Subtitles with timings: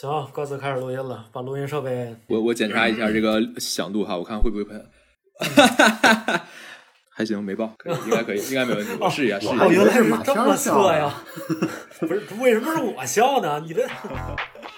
[0.00, 4.80] 行，各自开始录音了，把录音设备我我检查一下这个响度哈，我看会不会喷。
[7.10, 8.92] 还行，没爆，可以，应该可以，应该没问题。
[9.00, 9.64] 我试一下，试一下。
[9.64, 11.12] 哦，原来是这么测呀！
[11.98, 13.58] 不是，为什么是我笑呢？
[13.66, 13.84] 你这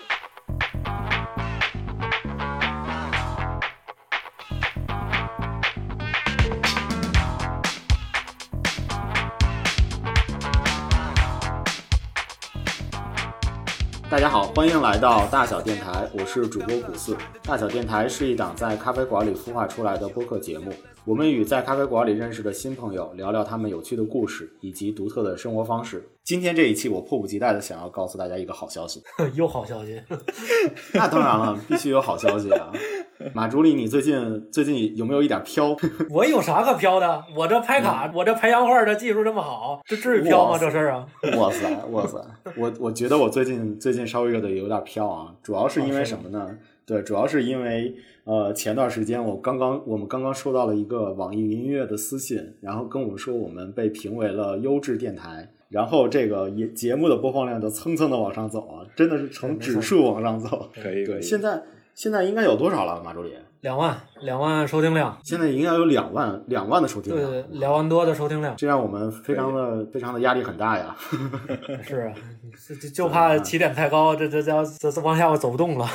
[14.20, 17.16] 大家好，欢迎来到大小电台，我是主播古四。
[17.42, 20.70] 大小电台是一档在咖啡馆里孵化出来的播客节目，
[21.06, 26.06] 我们与在咖啡馆里认识的新朋友聊聊他们有趣的故事以及独特的生活方式。
[26.30, 29.02] 今天这一期，我迫不及待的想要告诉大家一个好消息。
[29.34, 30.00] 有好消息，
[30.94, 32.70] 那当然了，必须有好消息啊！
[33.34, 35.76] 马助理，你最近最近有没有一点飘？
[36.08, 37.24] 我有啥可飘的？
[37.36, 40.56] 我这拍卡，我这拍洋画的技术这么好，这至于飘吗？
[40.56, 41.04] 这事儿啊？
[41.36, 42.24] 哇塞，哇塞！
[42.56, 46.56] 我我觉得我最近最近稍微有点有点飘啊，主要是因为什么呢？
[46.86, 60.68] 对，主要是因为呃前段时间我刚刚我们刚刚收到了一个网易云音乐的私信，然后跟我们说我们被评为了优质电台，然后这个也节目的播放量就蹭蹭的往上走啊，真的是呈指数往上走。
[60.74, 61.22] 可以可以。
[61.22, 61.62] 现在
[61.94, 63.32] 现在应该有多少了，马助理？
[63.60, 70.96] 两万，两万收听量，现在应该有两万两万的收听量，对对，两万多的收听量，这让我们非常的非常的压力很大呀。
[71.84, 72.14] 是啊，
[72.66, 75.86] 就就就怕起点太高，这这这这这往下我走不动了。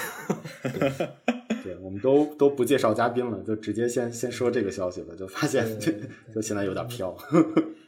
[1.64, 5.92] 对，我们都都不介绍嘉宾了，就直接先先说这个消息吧，就发现就
[6.32, 7.18] 就现在有点飘。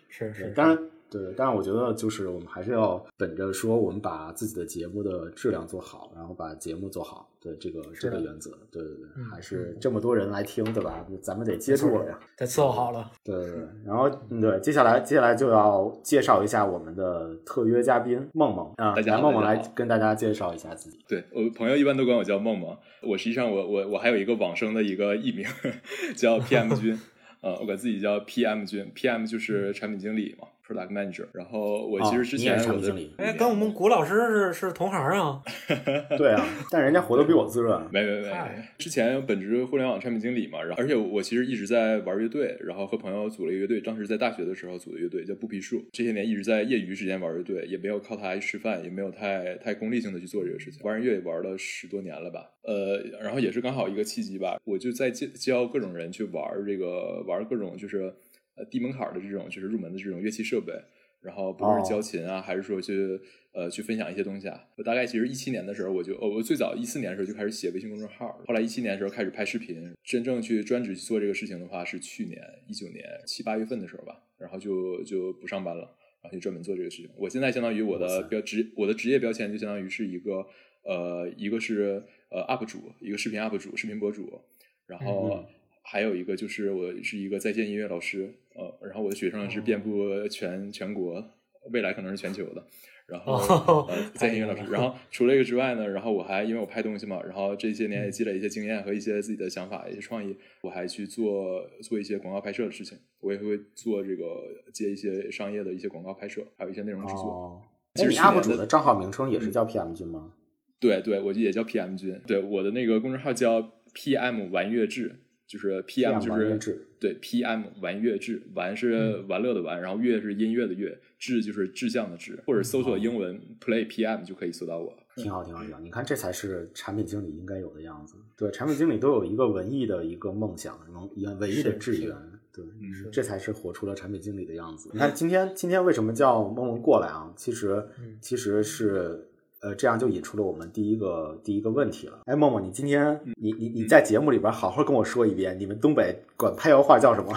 [0.09, 11.05] 是是，当然，对，但是我觉得就是我们还是要本着说我们把自己的节目的质量做好，然后把节目做好，对这个这个原则，对对对，嗯还是这么多人来听，对吧？
[11.21, 12.19] 咱们得接住了呀。
[12.37, 13.09] 得伺候好了。
[13.23, 20.99] 对对对，然后嗯对，接下来接下来就要介绍一下我们的特约嘉宾梦梦啊，大家来梦梦来跟大家介绍一下自己。
[21.07, 25.45] 对我朋友一般都管我叫梦梦，我实际上我我我还有一个往生的一个艺名
[26.17, 26.99] 叫 PM 君，
[27.41, 31.25] 呃，我管自己叫 PM 君，PM 就是产品经理嘛，Product Manager。
[31.33, 35.41] 然后我其实之前我的、是产品经理，哎，跟我们谷老师是是同行啊。
[36.17, 37.81] 对啊，但人家活得比我滋润。
[37.91, 38.31] 没没没，
[38.77, 58.13] 之前本职互联网产品经理嘛，然后而且我其实一直在玩乐队，然后和朋友组了一个乐队，当时在大学的时候组的乐队叫布皮树，这些年一直在业余时间玩乐队，也没有靠它吃饭，也没有太太功利性的去做这个事情，玩音乐也玩了十多年了吧，呃，然后也是刚好一个契机吧，我就在教教各种人去玩这个玩各种就是
[58.57, 60.73] 呃低门槛的这种就是入门的这种乐器设备。
[61.19, 63.19] 然后不论是教琴啊，还是说去
[63.51, 75.91] 呃去分享一些东西啊，我大概其实一七年的时候我就哦我最早一四年的时候就开始写微信公众号，后来一七年的时候开始拍视频，真正去专职去做这个事情的话是去年一九年七八月份的时候吧，然后就就不上班了，
[76.21, 77.09] 然后就专门做这个事情。
[77.17, 80.47] 我现在相当于我的标职我的职业标签就相当于是一个
[80.83, 84.39] 呃一个是呃 UP 主，一个视频 UP 主，视频博主，
[84.85, 85.43] 然后。
[85.87, 91.23] 嗯还有一个就是我是一个在线音乐老师，呃，然后我的学生是遍布全全国，
[91.71, 92.61] 未来可能是全球的。
[93.05, 104.25] 然后、哦呃， 在线音乐老师，然后除了这个之外呢，然后我还因为我拍东西嘛，然后这些年也积累一些经验和一些自己的想法、一些创意，我还去做做一些广告拍摄的事情，我也会做这个
[104.73, 107.23] 接一些商业的一些广告拍摄，还有一些内容制作。
[107.23, 107.61] 哦，
[107.93, 110.33] 哎，你其实 UP 主的的账号名称也是叫 PM 君吗？
[110.81, 113.61] 对对，我就也叫 PM 君，对我的那个公众号叫
[113.95, 115.15] PM 玩乐志，
[115.47, 124.93] 就是 PM 就是志对 PM 玩乐志，玩是玩乐的玩，然后乐是音乐的乐，志就是志向的志，或者搜索英文 Play PM 就可以搜到我。
[125.15, 125.79] 挺好，挺好，挺好。
[125.79, 128.15] 你看，这才是产品经理应该有的样子。
[128.35, 132.13] 对，产品经理都有一个文艺的一个梦想，能一文艺的志愿。
[132.51, 134.89] 对，嗯这才是活出了产品经理的样子。
[134.91, 137.31] 你看，今天今天为什么叫梦梦过来啊？
[137.37, 137.87] 其实
[138.19, 139.26] 其实是。
[139.61, 142.19] 呃，这样就引出了我们第一个第一个问题了。
[142.25, 147.31] 哎，默默，你今天你你你在节目里边好好跟我说一遍，你们东北管拍洋画叫什么？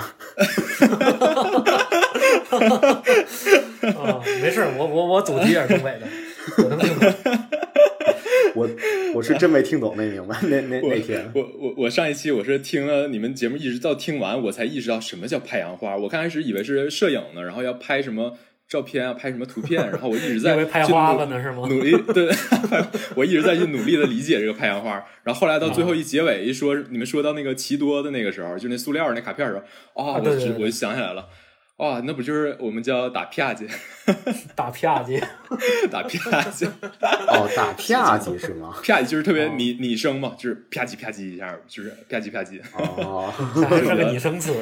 [3.96, 6.06] 啊， 没事儿，我我我祖籍也是东北的，
[6.58, 7.10] 我能听懂。
[8.56, 8.68] 我
[9.14, 11.30] 我是真没听懂，没明白那那那天。
[11.34, 15.96] 我我我上一期我是听了你们节目，一直到听完我才意识到什么叫拍洋画。
[15.96, 18.36] 我刚开始以为是摄影呢，然后要拍什么
[18.70, 22.30] 照片啊，拍什么图片， 然后我一直在努花了呢是吗努力对，
[23.16, 24.92] 我一直在去努力的理解这个拍洋花。
[25.24, 29.60] 然后后来到最后一结尾一说，你们说到那个奇多的那个时候，就那塑料那卡片的时
[29.94, 31.26] 候，啊，我就我就想起来了。
[31.80, 33.66] 哇，那不就是我们叫打啪叽，
[34.54, 35.18] 打啪叽，
[35.90, 36.68] 打啪叽，
[37.26, 38.74] 哦，打啪叽是吗？
[38.84, 42.60] 啪叽就是特别拟拟声嘛，就是啪叽啪叽一下，就是啪叽啪叽。
[42.76, 43.32] 哦，
[43.66, 44.52] 还是个拟声词。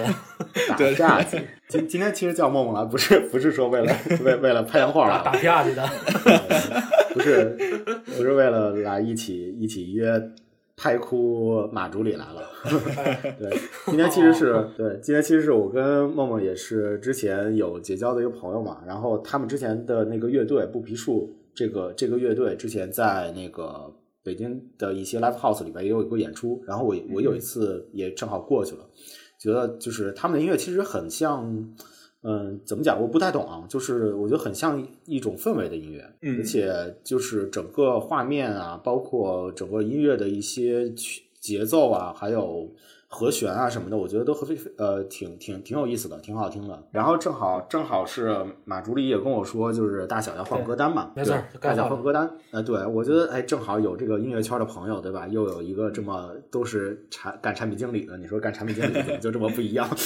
[0.69, 1.43] 打对啪叽。
[1.69, 3.93] 今今天其实叫梦梦来，不是不是说为了
[4.23, 5.33] 为为了拍洋画打啊打。
[5.33, 5.85] 啪叽的，
[7.15, 7.45] 不是，
[8.17, 10.09] 不是为了来一起一起约
[10.79, 12.43] 拍哭马助理来了。
[13.37, 23.93] 对，今天其实是对，今天其实是我跟梦梦也是之前有结交的一个朋友嘛，然后他们之前的那个乐队不皮树，这个这个乐队之前在那个
[24.23, 28.83] 北京的一些 live house 里边也有过演出，然后我我有一次也正好过去了，
[29.39, 31.75] 觉得就是他们的音乐其实很像。
[32.29, 33.01] 嗯，怎么讲？
[33.01, 42.71] 我不太懂啊，就是我觉得很像一种氛围的音乐，嗯而且就是整个画面啊，包括整个音乐的一些曲节奏啊，还有
[43.11, 46.83] 和弦啊什么的，我觉得都非呃挺挺挺有意思的，挺好听的。
[46.93, 52.31] 然后正好正好是马助理也跟我说，就是大小要换歌单嘛，没错对大小换换歌单。
[52.51, 55.27] 呃，对我觉得哎，正好有这个音乐圈的朋友，对吧？
[55.27, 59.89] 又有一个这么都是产干产品经理的，你说干产品经理怎么就这么不一样？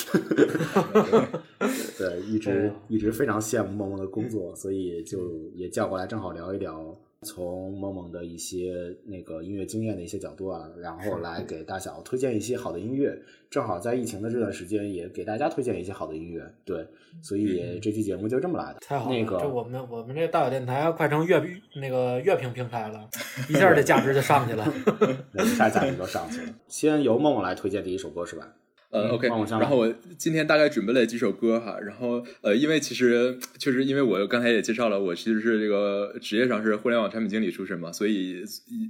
[1.99, 5.19] 对，一直一直非常羡慕梦梦的工作，所以就
[5.55, 13.17] 也叫过来，正好聊一聊从梦梦的一些那个音乐经验的一些角度啊，然后来给大小推荐一些好的音乐。
[13.51, 16.43] 正好在疫情的这段时间，也给大家推荐一些好的音乐。
[16.65, 16.87] 对，
[17.23, 18.79] 所以这期节目就这么来的。
[18.81, 19.17] 太好了！
[19.17, 21.43] 那个这我们我们这大小电台快成乐
[21.77, 23.09] 那个乐评平台了，
[23.51, 24.67] 一下这价值就上去了。
[25.33, 26.55] 那一下价值就上去了。
[26.67, 28.49] 先由梦梦来推荐第一首歌是吧？
[28.93, 38.45] 呃，OK，然后我今天大概准备了几首歌哈，然后呃，因为其实确实因为我刚才也介绍了，我其实是这个职业上是互联网产品经理出身嘛，所以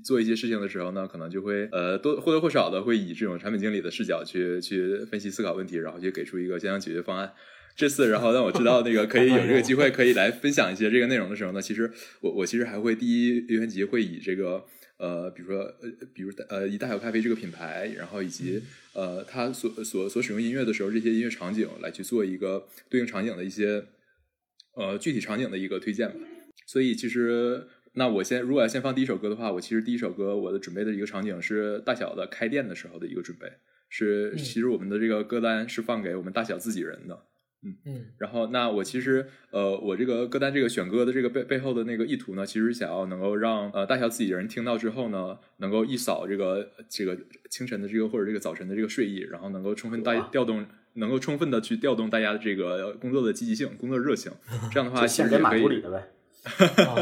[0.04, 7.32] 做一些事情的时候呢，可能就会呃多或多或少的会以这种产品经理的视角去去分析思考问题，然后去给出一个相应解决方案。
[7.76, 11.90] 这次，然后让我知道那个可以 有这个机会可以来分享一些这个内容的时候呢，其实
[12.20, 14.64] 我我其实还会第一优先级会以这个
[15.02, 18.62] 呃，比如说呃，比如呃，以大小咖啡这个品牌，然后以及
[18.92, 23.84] 呃，它所所所使用音乐的时候，这些音乐场景来去做一个对应场景的一些
[24.76, 26.20] 呃具体场景的一个推荐吧。
[26.66, 33.50] 所以其实，那我先如果要先放第一首歌的话，我其实第一首歌我的准备的一个场景是大小的开店的时候的一个准备，
[33.88, 37.26] 是嗯其实我们的这个歌单是放给我们大小自己人的。
[37.64, 47.16] 嗯然后，那我其实呃，我这个歌单这个选歌的这个背背后的那个意图呢，其实想要能够让呃大小自己人听到之后呢，能够一扫这个这个
[47.50, 54.32] 清晨的这个或者这个早晨的这个睡意，然后能够充分带调动，能够充分的去调动大家的这个工作的积极性、工作热情。
[54.72, 56.08] 这样的话，其实是可以助理的呗。
[56.84, 56.98] 啊，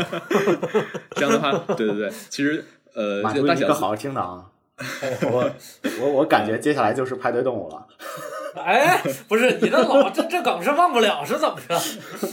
[1.16, 4.52] 这样的话， 对对对，其实呃，大小助理你可好好听的啊！
[5.32, 5.50] 我
[6.02, 7.86] 我我感觉接下来就是派对动物了。
[8.56, 11.79] 哎，不是你这老这这梗是忘不了是怎么着？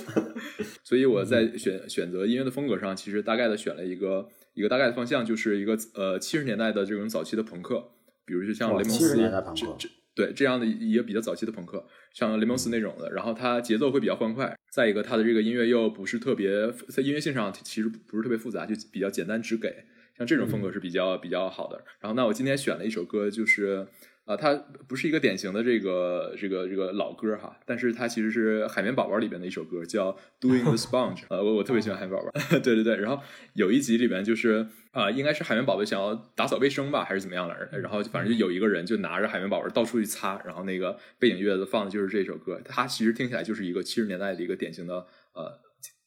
[0.83, 7.91] 所以我在选选择音乐的风格上，其实大概的选了一个一个大概的方向，就是一个呃七十年代的这种早期的朋克，
[8.25, 19.71] 比如就像雷蒙70斯年代朋克这这对这样的一个比较早期的朋克，像雷蒙斯那种的，然后它节奏会比较欢快，再一个它的这个音乐又不是特别在音乐性上其实不是特别复杂，就比较简单直给，
[20.17, 21.83] 像这种风格是比较、比较好的。
[21.99, 23.87] 然后那我今天选了一首歌，就是。
[24.27, 24.53] 啊，它
[24.89, 31.21] 不是一个典型的这个这个这个老歌哈，但是它其实是《海绵宝宝》里边的一首歌，叫《Doing the Sponge》。
[31.31, 32.97] 呃，我我特别喜欢海绵宝宝， 对对对。
[32.97, 37.79] 然后有一集里边就是啊、应该是海绵宝宝想要打扫卫生吧，还是怎么样的？
[37.79, 42.59] 然后反正就有一个人就拿着海绵宝宝到处去擦，然后那个背景乐子放的就是这首歌。
[42.65, 45.57] 它其实听起来就是一个七十年代的一个典型的呃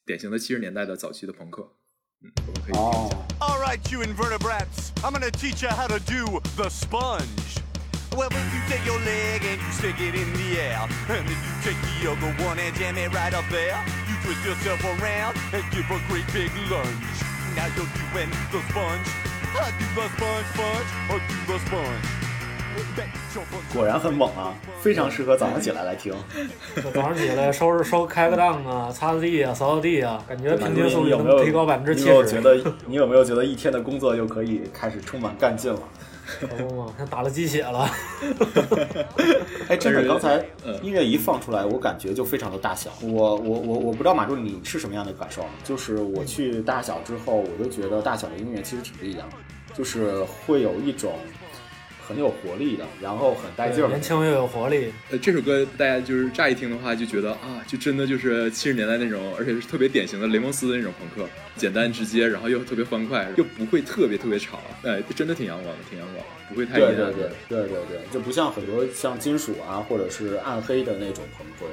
[0.04, 1.62] 典型的七十年代的早期的朋克。
[2.22, 2.80] 嗯，我们可以听一下。
[2.82, 3.08] 哦
[3.40, 7.62] ，All right, you invertebrates, I'm gonna teach you how to do the sponge.
[8.16, 11.30] Well, if you take your leg and you stick it in the air, and then
[11.30, 15.36] you take the other one and jam it right up there, you twist yourself around
[15.54, 17.16] and give a great big lunge.
[17.54, 19.06] Now you're doing the sponge.
[19.54, 22.06] I do the sponge, sponge, I do the sponge.
[22.96, 26.12] Bet your butt- 果然很猛啊，非常适合早上起来来听。
[26.94, 32.40] 早上起来收拾收开个档啊，擦擦地啊，扫扫地啊，感觉平均速率你有没有能提高百分之七十你有没有觉。
[32.40, 35.80] 得你有没有觉得一天的工作又可以开始充满干劲了？
[36.38, 37.90] 可不嘛， 像打了鸡血了。
[39.68, 42.90] 哎，真的，刚才嗯音乐一放出来，我感觉就非常的大小。
[43.02, 45.48] 我我我我不知道马柱你是什么样的感受啊？
[45.64, 49.36] 就是我去大小之后，我就觉得大小的音乐其实挺不一样的，
[49.74, 51.12] 就是会有一种
[52.10, 54.02] 很有活力的，然后很带劲儿年。
[54.02, 66.96] 轻又有活力，呃，这首歌大家就是乍一听的话，就觉得啊，就真的就是七十年代那种，而且是特别典型的雷蒙斯的那种朋克，简单直接，然后又特别欢快，又不会特别特别吵，哎，真的挺阳光的，挺阳光的，不会太阴暗。
[66.96, 71.66] 对对对对对对，就不像很多像金属啊，或者是暗黑的那种朋克，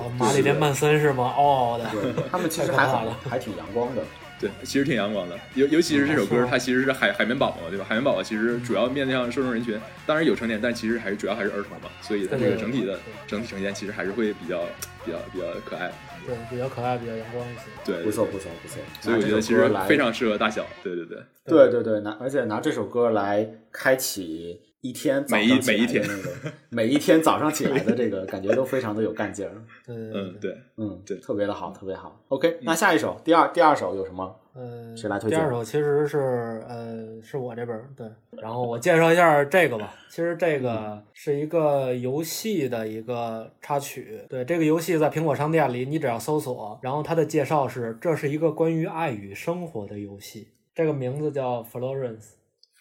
[0.00, 1.34] 哦，玛丽莲曼森是吗？
[1.36, 4.02] 哦的，对他们其实还很太可怕了还挺阳光的。
[4.42, 7.86] 对，其实挺阳光的，尤尤其是这首歌，它其实是海海绵宝宝，对吧？
[7.88, 14.64] 海绵宝宝其实主要面向受众人群，当然有成年，但其实还是主要还是儿童嘛，所以它这个整体的整体呈现其实还是会比较
[15.06, 15.92] 比较比较可爱，
[16.26, 17.62] 对，比较可爱，比较阳光一些。
[17.84, 18.82] 对，不错不错不错。
[19.00, 29.52] 所以我觉得其实非常适合大小，对对对，对对对，拿而且拿这首歌来开启一天早每一上起来每一天的那个每一天早上起来的这个感觉都非常的有干劲儿，
[29.86, 32.20] 嗯，对，嗯，对特别的好，特别好。
[32.28, 34.36] OK，那下一首第二第二首有什么？
[34.54, 38.06] 呃，谁来推荐第二首其实是呃是我这边儿对，
[38.42, 39.94] 然后我介绍一下这个吧。
[40.10, 52.32] 其实这个是一个游戏的一个插曲，对这个游戏在苹果商店里，你只要搜索，然后它的介绍是这是一个关于爱与生活的游戏，这个名字叫 Florence。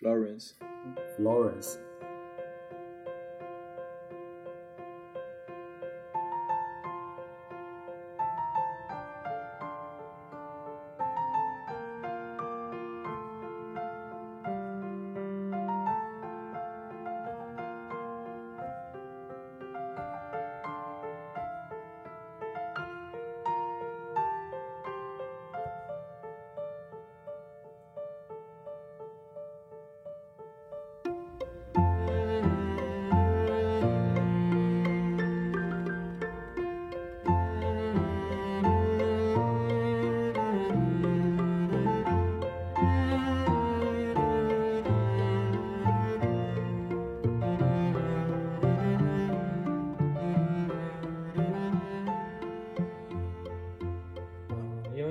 [0.02, 1.76] Florence，Florence。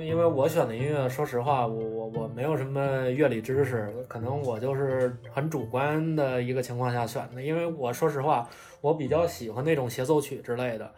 [0.01, 7.41] 为因为我选的音乐，说实话，我我我没有什么乐理知识，可能我就是很主观的一个情况下选的。
[7.41, 8.49] 因为我说实话，
[8.81, 10.91] 我比较喜欢那种协奏曲之类的，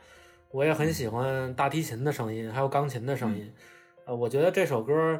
[0.51, 3.53] 我也很喜欢大提琴的声音，还有钢琴的声音。
[4.05, 5.17] 呃，我觉得这首歌，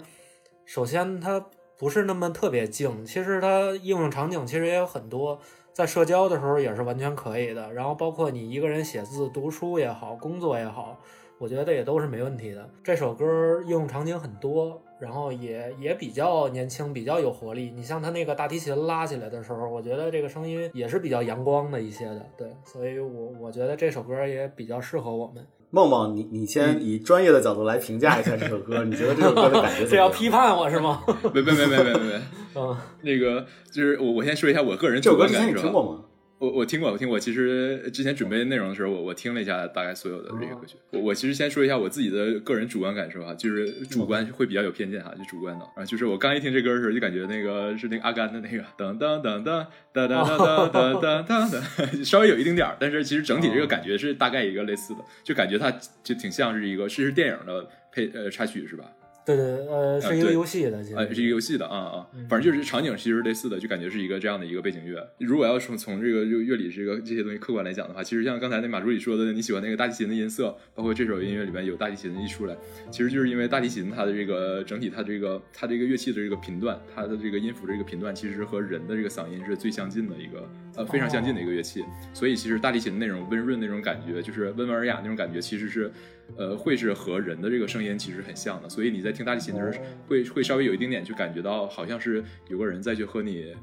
[0.66, 1.46] 首先它
[1.78, 5.40] 不是那么特别静，其实它应用场景其实也有很多，
[5.74, 7.74] 在社交的时候也是完全可以的。
[7.74, 11.00] 然后包括你一个人写字、读书也好，工作也好。
[11.40, 12.70] 我觉得也都是没问题的。
[12.84, 13.26] 这首歌
[13.64, 17.72] 应用场景很多，然后也也比较年轻，比较有活力。
[17.76, 25.46] 你像他那个大提琴拉起来的时候，我觉得这个声音也是比较阳光的一些的，对，所以我我觉得这首歌也比较适合我们。
[25.72, 29.90] 梦梦，你你先以专业的角度来评价一下这首歌，你觉得这首歌的感觉怎么样？
[29.90, 31.04] 这要批判我是吗？
[31.34, 32.22] 没没没没没没没，
[32.56, 35.46] 嗯，那个就是我我先说一下我个人主这首歌。
[35.46, 36.06] 你听过吗？
[36.44, 37.18] 我我听过，我听过。
[37.18, 40.76] 其实之前准备内容的时候，我我听了一下大概所有的这个歌曲。
[40.92, 45.86] 我我其实先说一下我自己的个人主观感受哈，就是主观会比较有偏见哈，就主观的啊。
[45.86, 55.72] 就是我刚一听这歌的时候，就感觉那个是那个阿甘的那个当当当当当当当当当当当，稍微有一丁点儿，但是其实整体这个感觉是大概一个类似的，就感觉它
[56.04, 58.84] 就挺像是一个是是电影的配呃插曲是吧？
[59.26, 65.08] 对对，呃，是一个游戏的，呃，是一个游戏的啊啊，反正就是场景其实类似的，就感觉是一个这样的一个背景乐。
[65.20, 72.58] 如果要从从这个乐乐理这个这些东西客观来讲的话，其实像刚才那马助理说的，你喜欢那个大提琴的音色，包括这首音乐里面有大提琴一出来，
[72.92, 85.92] 其实就是因为大提琴它的这个整体它这个它这个乐器的这个频段，它的这个音符这个频段，其实和人的这个嗓音是最相近的一个呃非常相近的一个乐器，所以其实大提琴那种温润那种感觉，就是温文尔雅那种感觉，其实是
[86.38, 89.86] 呃会是和人的这个声音其实很像的，所以你在听大提琴的时候。
[90.08, 93.54] 会会稍微有一丁点就感觉到好像是有个人在去和你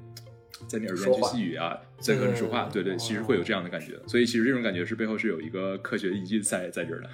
[0.66, 7.08] 在你耳边去细语啊，在和你说话，对对，其实会有这样的感觉，所以其实这种感觉是背后是有一个科学依据在在这儿的，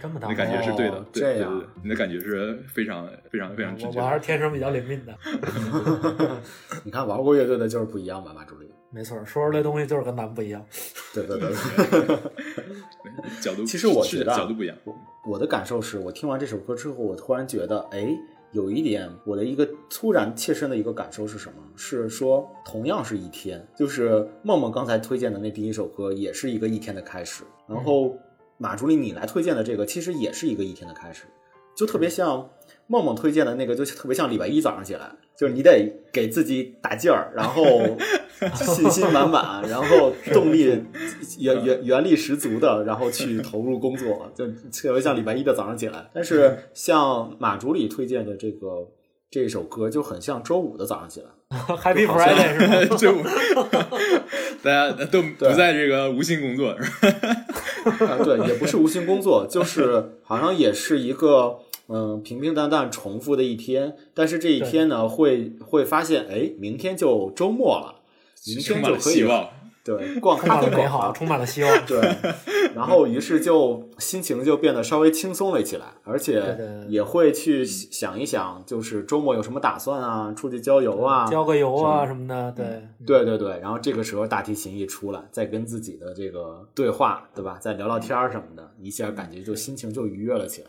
[0.00, 4.14] 这么大你的感觉是对的哦，对对对，你的感觉是非常非常非常直我我还。
[4.14, 5.16] 是天生比较灵敏的，
[6.84, 8.68] 你看玩过乐队的就是不一样吧，马助理？
[8.90, 10.64] 没错，说出来东西就是跟咱们不一样。
[11.14, 11.50] 对对对
[12.06, 12.16] 对。
[13.40, 14.76] 角度其实我觉得啊角度不一样，
[15.26, 18.08] 我的感受是我听完这首歌之后，我突然觉得，哎，
[18.52, 21.62] 有一点我的一个突然切身的一个感受是什么？
[21.76, 27.44] 是说同样是一天，就是梦梦刚才推荐的那第一首歌，也是一个一天的开始。
[27.66, 28.16] 然后
[28.56, 31.24] 马助理你来推荐的这个，其实也是一个一天的开始，
[31.76, 32.48] 就特别像
[32.86, 37.62] 梦梦推荐的那个，就特别像礼拜一早上起来，就是你得给自己打劲儿，然后
[38.54, 40.64] 信心满满，然后动力
[41.38, 46.10] 原原原力十足的，然后去投入工作，就特别像礼拜一的早上起来。
[46.12, 48.88] 但是像马主理推荐的这个
[49.30, 51.26] 这首歌，就很像周五的早上起来。
[51.76, 52.96] Happy Friday 是吧？
[52.98, 53.22] 周五
[54.62, 58.06] 大家都不在这个无心工作，是吧？
[58.06, 68.02] 啊，对，也不是无心工作，就是好像也是一个嗯平平淡淡重复的一天，但是这一天呢，会会发现，哎，明天就周末了，
[68.46, 69.48] 明充满了天就可以希望。
[69.84, 71.86] 对，逛 充咖啡馆满了美好，充满了希望。
[71.86, 71.98] 对，
[72.74, 82.66] 然后于是就心情就变得稍微轻松了起来，而且也会去想一想，就是周末有什么打算啊，出去郊游啊，郊个游啊什么的，对
[83.06, 87.56] 对对对，然后这个时候大提琴一出来，再跟自己的这个对话，对吧？
[87.58, 90.68] 再聊聊天儿什么的，一下感觉就心情就愉悦了起来。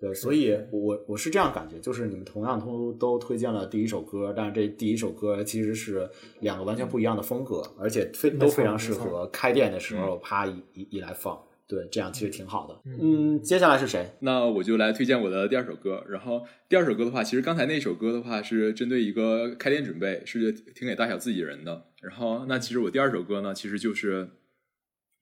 [0.00, 6.08] 对，所以我我是这样感觉，就是你们同样都都推荐了第一首歌，但是这第一首歌其实是
[6.40, 11.36] 两个完全不一样的风格，而且非都非常适合开店的时候啪一一一来放。
[11.66, 12.80] 对，这样其实挺好的。
[12.98, 14.08] 嗯，接下来是谁？
[14.20, 16.02] 那我就来推荐我的第二首歌。
[16.08, 21.84] 然后第二首歌的话，其实刚才那首歌的话是针对一个开店准备，是听给大小自己人的。
[22.00, 24.30] 然后那其实我第二首歌呢，其实就是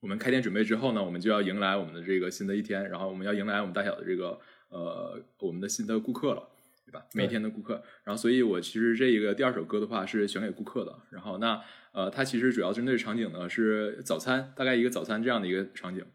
[0.00, 6.48] 我们开店准备之后呢，我们就要迎来我们的这个新的一天，然后我们要迎来我们大小的这个呃我们的新的顾客了。
[6.86, 7.04] 对吧？
[7.14, 10.96] 每天的顾客，然后所以我其实这一个第二首歌的话是选给顾客的。
[11.10, 16.06] 然后那呃，它其实主要针对场景呢是早餐，大概一个早餐这样的一个场景。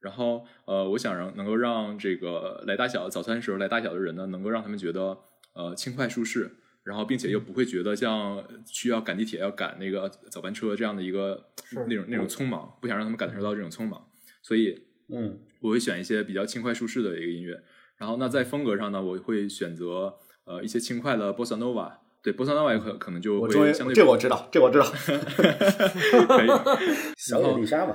[0.00, 5.18] 然后呃，我想让能够让这个来大小早餐时候来大小的人呢，能够让他们觉得
[5.52, 6.50] 呃轻快舒适，
[6.84, 11.50] 然后并且又不会觉得像需要赶地铁要赶那个早班车这样的一个
[11.86, 14.08] 那种那种匆忙，不想让他们感受到这种匆忙，
[14.40, 17.62] 所以嗯，我会选一些比较轻快舒适的一个音乐。
[17.98, 21.90] 然后那在风格上呢，我会选择呃一些轻快的 bossa nova。
[22.22, 24.86] 对，bossa nova 可可能就会相对这我知道，这我知道，
[26.26, 26.48] 可以。
[27.18, 27.94] 小野丽莎嘛。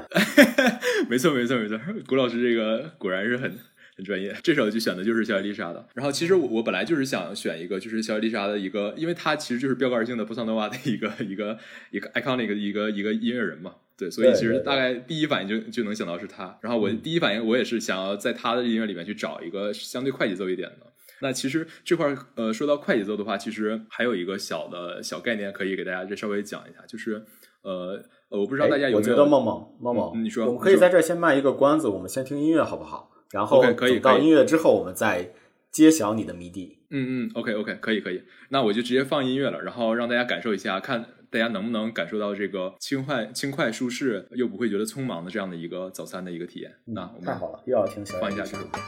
[1.09, 1.79] 没错，没错，没错。
[2.07, 3.57] 谷老师这个果然是很
[3.99, 4.33] 很专业。
[4.41, 5.85] 这首就选的就是小野丽莎的。
[5.93, 11.57] 然后其实我我本来就是想选一个，就是小野丽莎的一个，因为她其实就是标杆性的波萨诺瓦的一个一个
[11.91, 13.75] 一个 iconic 的一个一个音乐人嘛。
[13.97, 16.57] 对，所以其实大概第一反应就就能想到是她。
[16.61, 20.87] 然后我第一反应我也是想要在她的音乐里面去找一个相对快节奏一点的。
[21.21, 27.21] 那其实这块儿，呃，说到快节奏的话，其实还有一个小的小概念可以给大家再稍微讲一下，就是
[27.61, 28.97] 呃呃，我不知道大家哎有没有？
[28.99, 33.08] 我觉得梦梦梦梦，嗯你说我们可以在这儿先卖一个关子，我们先听音乐好不好？
[33.31, 35.31] 然后可以等到音乐之后，我们再
[35.71, 36.79] 揭晓你的谜底。
[36.89, 46.73] 嗯嗯，OK OK，可以可以，那我就直接放音乐了，然后让大家感受一下，看大家能不能感受到这个轻快、轻快、舒适又不会觉得匆忙的这样的一个早餐的一个体验。
[46.85, 48.79] 那我们嗯太好了，又要听小野放一下这首歌。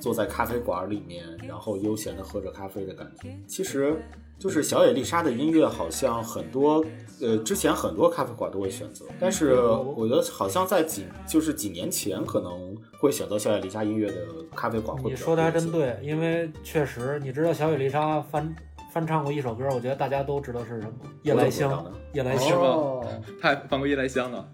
[0.00, 3.28] 坐在咖啡馆里面，然后悠闲的喝着咖啡的感觉。
[3.46, 4.02] 其实，
[4.38, 6.84] 就是小野丽莎的音乐，好像很多
[7.20, 14.16] 呃之前很多咖啡馆都会选择，但是我觉得好像在几就是几年前可能会选择小野丽莎音乐的
[14.56, 18.54] 咖啡馆会比较你说的还真对，因为确实，你知道小野丽莎翻
[18.92, 21.92] 翻唱过一首歌，我觉得大家都知道是什么，《夜来香。
[22.12, 23.06] 夜来香，哦
[23.40, 24.44] 他还放过夜来香呢。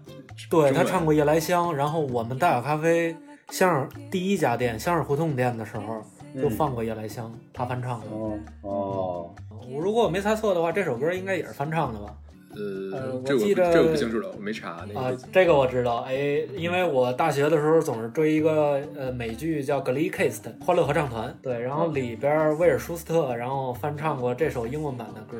[0.51, 3.15] 对中文他唱过《夜来香》，然后我们大小咖啡
[3.51, 6.01] 香儿第一家店香儿胡同店的时候
[6.35, 8.07] 就嗯放过《夜来香》，他翻唱的。
[8.11, 9.35] 哦哦，
[9.71, 12.13] 我如果我没猜错的话，这首歌应该也是翻唱的吧？
[12.53, 25.37] 呃这我不记得这我不清楚了，我没查那啊。，这个我知道，哎，因为我大学的时候总是追一个呃美剧叫《Glee Cast》欢乐合唱团，对，然后里边威尔舒斯特然后翻唱过这首英文版的歌，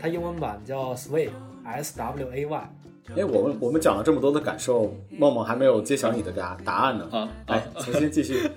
[0.00, 2.70] 它英文版叫 Sway，S W A Y。
[3.16, 7.08] 哎，我们我们讲了这么多的感受，梦梦还没有揭晓你的答答案呢。
[7.10, 8.48] 啊来啊，重新继续，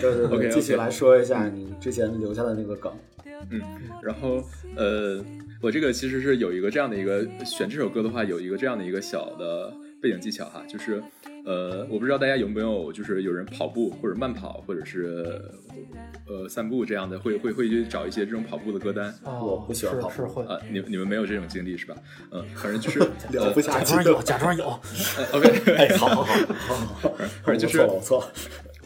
[0.00, 2.92] 对对对继续来说一下你之前留下的那个梗。
[3.50, 3.60] 嗯
[4.02, 4.42] 然后
[4.76, 5.24] 呃，
[5.62, 9.72] 我这个其实是有一个这样的一个选这首歌的话，有一个这样的一个小的
[10.02, 11.02] 背景技巧哈，就是
[11.48, 15.40] 呃，我不知道大家有没有就是有人跑步或者慢跑或者是
[16.26, 21.96] 呃散步这样的，会会会去找一些这种跑步的歌单哦，我不喜欢跑步是是会，啊，你你们没有这种经历是吧？
[22.32, 22.98] 嗯，反正就是
[23.32, 24.64] 聊不下去假装有，假装有。
[25.16, 27.08] 呃 OK，哎，好好好好好，
[27.42, 28.32] 反正就是我错了，我错了。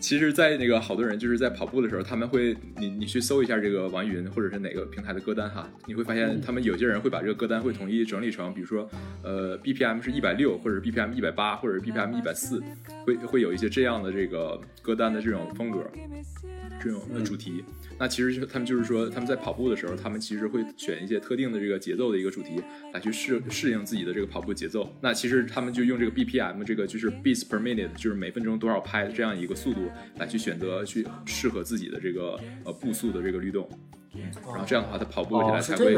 [0.02, 8.90] 其实，在那个好多人就是在跑步的时候，他们会你你去搜一下这个网易云或者是哪个平台的歌单哈，你会发现他们有些人会把这个歌单会统一整理成，比如说
[9.22, 12.60] 呃 BPM 是一百六，或者是 BPM 一百八，或者是 BPM 一百四，
[13.06, 15.88] 会会有一些这样的这个歌单的这种风格，
[16.82, 17.64] 这种的主题。
[17.98, 22.60] 那其实就他们就是说他们在跑步的时候，他们其实会选一些特定的这个节奏的一个主题
[22.92, 24.92] 来去适适应自己的这个跑步节奏。
[25.00, 33.68] 那其实他们就用这个 BPM 这个就是 beats per minute，就是每分钟多少拍的这样一个速度来去选择去适合自己的这个呃步速的这个律动。
[34.44, 35.94] 然后这样的话，他跑步起来才会。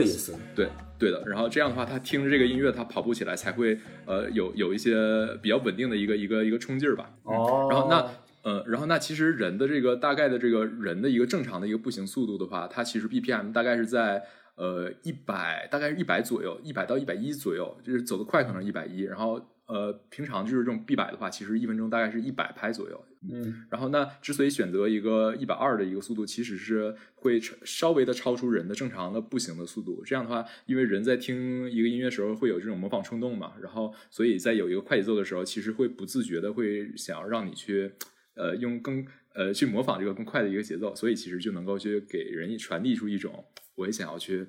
[0.54, 3.76] 对对的，然后这样的话，他听着这个音乐，他跑步起来才会
[4.07, 4.94] 呃有有一些
[5.42, 7.11] 比较稳定的一个一个一个冲劲儿吧。
[7.24, 8.09] 哦，然后那
[8.42, 14.22] 呃，然后那其实人的这个大概的这个人的一个正常的一个步行速度的话，它其实 BPM 大概是在
[14.54, 23.05] 呃一百，大概是一百左右，一百到一百一左右，就是走得快可能一百一，然后呃平常就是这种 B 摆的话，其实一分钟大概是一百拍左右。
[23.33, 30.03] 嗯，然后那之所以选择一个一百二的一个速度，其实是会超稍微的超出人的正常的步行的速度。
[30.05, 37.90] 这样的话，因为人在听一个音乐时候会有这种模仿冲动嘛，然后所以在有一个快节奏的时候，其实会不自觉的会想要让你去
[38.35, 43.42] 呃用更呃去模仿这个更快的一个节奏，所以其实就能够去给人传递出一种
[43.77, 44.46] 我也想要去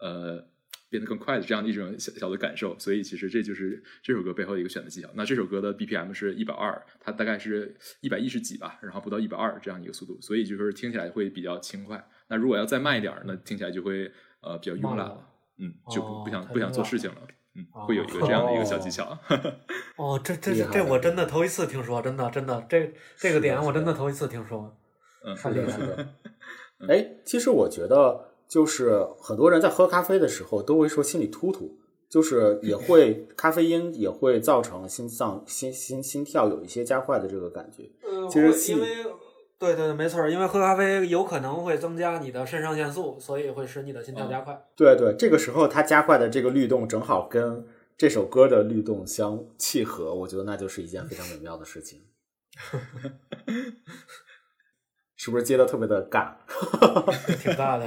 [0.00, 0.48] 呃。
[0.88, 5.08] 变得更快的这样的一种小小的感受，所以其实这就是这首歌背后的一个选择技巧。
[5.14, 12.08] 那这首歌的 BPM 是一百二，它大概是一百一十几吧，然后不到一百二这样一个速度，所以就是听起来会比较轻快。
[12.28, 17.18] 那如果要再慢一点儿，那听起来就会呃比较慵懒了，嗯，就不不想哦不想做事情了，
[17.54, 19.18] 嗯，会有一个这样的一个小技巧。
[19.96, 24.78] 哦，这这这厉害了这我真的头一次听说，真的真的这这个点我真的头一次听说。
[25.24, 26.14] 嗯，太厉害了的。
[26.88, 31.76] 哎，其实我觉得，就是很多人在喝咖啡的时候都会说心里突突，
[32.08, 37.90] 就是也会咖啡因也会造成心脏心心心跳有一些加快的这个感觉。
[38.02, 38.76] 呃其实
[39.58, 44.66] 对对对，没错儿，因为喝咖啡有可能会增加你的肾上腺素，所以会使你的心跳加快。
[44.76, 52.02] 对对，这个时候它加快的这个律动正好跟这首歌的律动相契合，我觉得那就是一件非常美妙的事情。
[55.26, 56.28] 是不是接的特别的尬？
[57.42, 57.84] 挺尬的，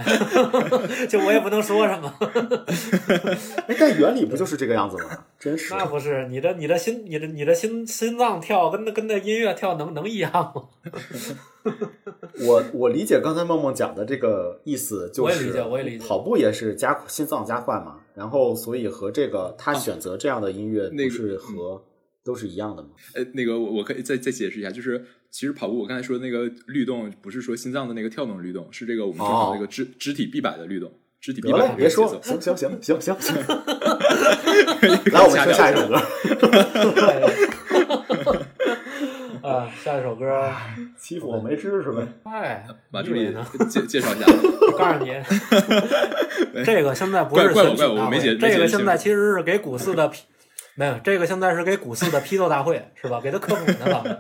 [1.08, 2.14] 就我也不能说什么。
[3.66, 5.24] 哎，但原理不就是这个样子吗？
[5.40, 5.74] 真是。
[5.74, 10.64] 那不是你的你的心你的你的心心脏跳跟那跟那音乐跳能能一样吗？
[12.46, 21.82] 我我理解刚才梦梦讲的这个意思，就我也理是解我也理解跑步也是加心脏加快嘛，然后所以和这个他选择这样的音乐那是和
[22.22, 22.90] 都是一样的吗？
[23.16, 32.40] 呃，那个我我可以再再解释一下，就是其实跑步我刚才说的那个律动，不是说心脏的那个跳动的律动，是这个我们正常的这个肢、肢体臂摆的律动，肢体嘞摆的，别说了，节奏。
[32.40, 33.36] 行行行行行行。
[35.14, 35.96] 来，我们听下一首歌。
[39.48, 40.52] 啊，下一首歌，
[41.00, 42.06] 欺负我没知识呗。
[42.24, 43.46] 哎，马助理呢？
[43.70, 45.14] 介介绍一下，我 告诉你，
[46.66, 50.24] 这个现在不是怪怪我怪我没解没这个解释清楚现在其实是给股四的批，
[50.76, 53.22] 没有，这个现在是给股四的批斗大会，是吧？
[53.22, 54.20] 给他科普呢，咱们。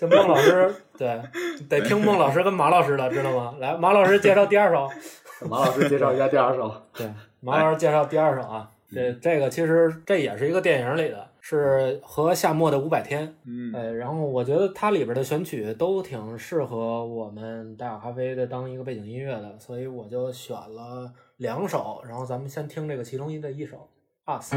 [0.00, 1.20] 就孟老师， 对，
[1.68, 3.54] 得听孟老师跟马老师的，知道吗？
[3.58, 4.88] 来，马老师介绍第二首。
[5.46, 6.74] 马老师介绍一下第二首。
[6.96, 7.06] 对，
[7.40, 13.34] 马老师介绍第二首啊，这这个其实这也是一个电影里的，是和夏末的五百天。
[13.44, 23.86] 嗯，哎，然后我觉得它里边的选曲都挺适合我们大雅咖啡的当一个背景音乐的，所以我就选了两首，然后咱们先听这个其中一的一首
[24.40, 24.54] 《Us》。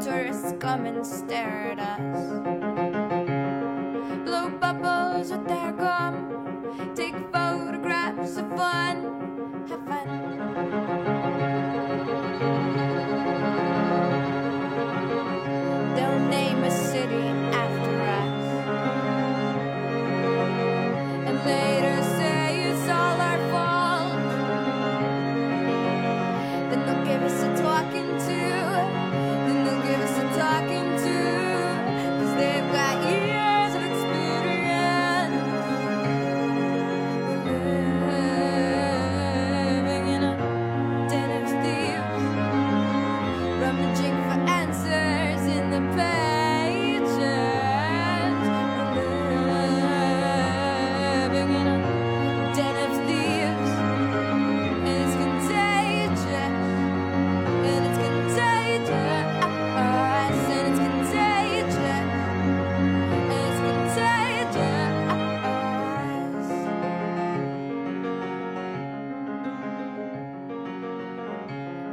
[0.00, 2.26] Tourists come and stare at us.
[4.24, 9.09] Blow bubbles with their gum, take photographs of fun,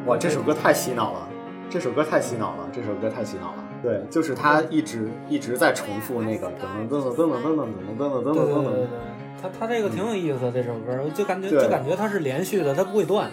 [0.07, 1.27] 哇，这首歌太洗脑了，
[1.69, 3.63] 这首歌太洗脑了，这首歌太洗脑了。
[3.83, 8.87] 对，就是他一直一直在重复那个噔噔噔噔噔噔噔噔噔噔噔噔对对对对噔噔。，
[9.41, 13.29] 他他这个挺有意思的这首歌，就感觉就感觉它是连续的，它不会断。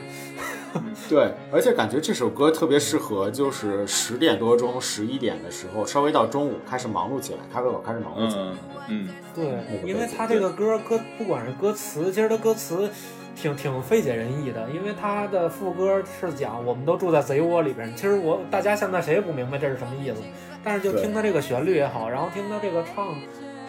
[1.09, 8.43] 对，而且感觉这首歌特别适合，就是十点多钟、十一点的时候，稍微到中午开始忙碌起来，咖啡馆开始忙碌起来。
[8.89, 12.91] 嗯嗯，对那，个因为他这个歌歌不管是歌词，其实他歌词
[13.35, 17.95] 挺挺费解人意的，因为他的副歌是讲我们都住在贼窝里边。
[17.95, 20.23] 其实我大家现在谁也不明白这是什么意思，
[20.63, 23.15] 但是就听他这个旋律也好，然后听他这个唱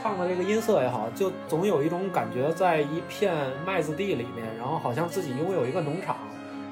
[0.02, 3.34] 唱的这个音色也好，就总有一种感觉，在一片
[3.66, 6.16] 麦子地里面，然后好像自己拥有一个农场。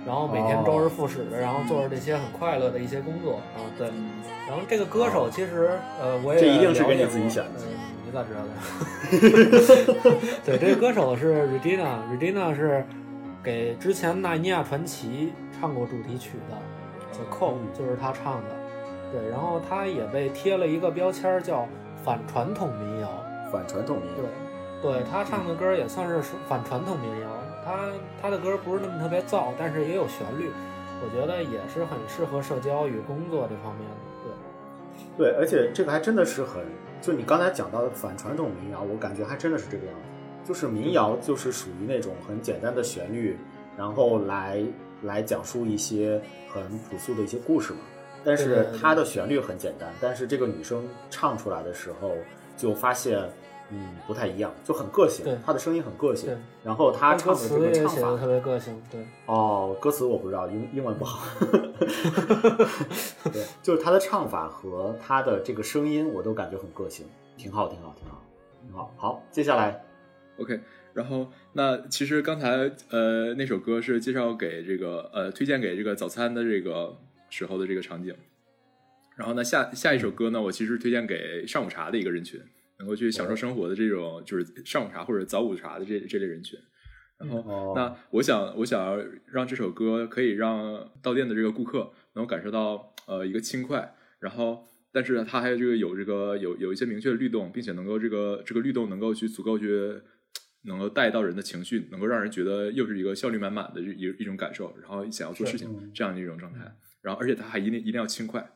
[0.05, 3.87] 然后每天周而复始的，然后做着这些很快乐的一些工作啊，对。
[4.47, 8.51] 然后这个歌手其实，呃，我也这一定是给你自己过选的嗯你咋知道的？
[10.45, 12.85] 对，这个歌手是 Regina，Regina 是
[13.41, 16.57] 给之前《纳尼亚传奇》唱过主题曲的
[17.13, 18.49] ，The Call 就是他唱的。
[19.11, 21.67] 对，然后他也被贴了一个标签儿叫
[22.03, 23.09] 反传统民谣。
[23.51, 24.29] 反传统民对谣。，
[24.81, 27.27] 对他唱的歌也算是反传统民谣。
[27.65, 27.89] 他
[28.21, 30.49] 他的歌不是那么特别燥，但是也有旋律，
[31.01, 33.95] 我觉得也是很适合社交与工作这方面的。
[35.17, 35.31] 对。
[35.31, 36.63] 对，而且这个还真的是很，
[37.01, 40.01] 就你刚才讲到的反传统民谣，我感觉还真的是这个样子。
[40.45, 43.37] 就是民谣就是属于那种很简单的旋律，
[43.77, 44.61] 然后来
[45.03, 47.79] 来讲述一些很朴素的一些故事嘛。
[48.25, 52.11] 但是它的旋律很简单，但是这个女生唱出来的时候，
[52.57, 53.19] 就发现
[53.69, 55.37] 嗯不太一样，就很个性对。
[55.45, 59.05] 他的声音很个性对，然后她他歌唱的这个唱法特别个性，对。
[59.25, 61.27] 哦，歌词我不知道，英英文不好。
[63.31, 67.05] 对，就是他的唱法和他的这个声音，我都感觉很个性，
[67.37, 68.23] 挺好，挺好，挺好，
[68.61, 68.93] 挺好。
[68.97, 69.83] 好，接下来
[70.37, 70.59] OK，
[70.93, 76.97] 然后那其实刚才呃那首歌是介绍给这个呃推荐给这个早餐的这个
[77.29, 78.15] 时候的这个场景，
[79.15, 82.41] 然后呢下下一首歌呢，我其实推荐给上午茶的一个人群，
[82.83, 86.59] 能够去享受生活的这种就是上午茶或者早午茶的这这类人群。
[87.17, 87.73] 然后，哦。
[87.73, 100.01] 那我想，我想要让这首歌可以让到店的这个顾客能够感受到呃一个轻快，然后，但是它还有这个有这个有有一些明确的律动，并且能够这个这个律动能够去足够去
[100.63, 105.91] 能够带到人的情绪，能够让人觉得又是一个效率满满的一一种感受，然后想要做事情嗯。
[105.93, 106.59] 这样的一种状态，
[107.01, 108.51] 然后而且它还一定一定要轻快，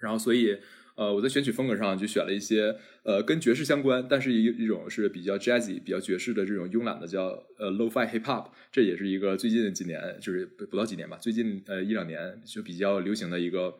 [0.00, 0.58] 然后所以。
[0.98, 13.72] 呃，我在选曲风格上就选了一些呃跟爵士相关，但是一一种是比较 jazzy、比较爵士的这种慵懒的叫呃 lo-fi hip hop，这也是一个最近几年就是不不到几年吧，最近呃一两年就比较流行的一个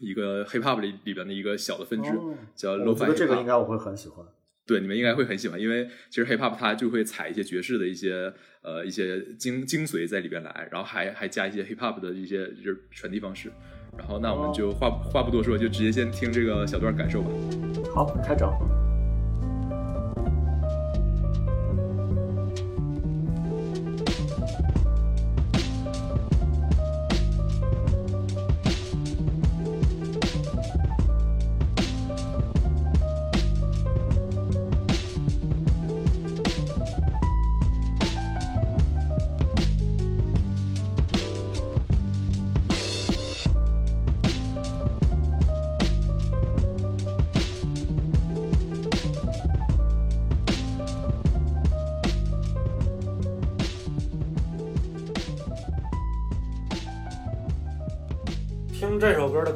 [0.00, 3.46] 一个 hip hop 里里边的一个小的分支，哦叫 lo-fi 觉得这个应。
[3.46, 4.26] 该我会很喜欢。
[4.66, 13.50] 对，你们应该会很喜欢，因为其实 hip hop 它就会采一些爵士的一些呃一些精精髓在里边来，然后还还加一些 hip hop 的一些就是传递方式。
[13.98, 17.28] 然后那我们就话话不多说，就直接先听这个小段感受吧。
[17.94, 18.50] 好，开整。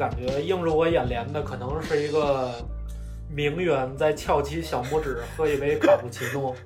[0.02, 2.50] 感觉，映入我眼帘的可能是一个
[3.30, 6.56] 名媛在翘起小拇指喝一杯卡布奇诺。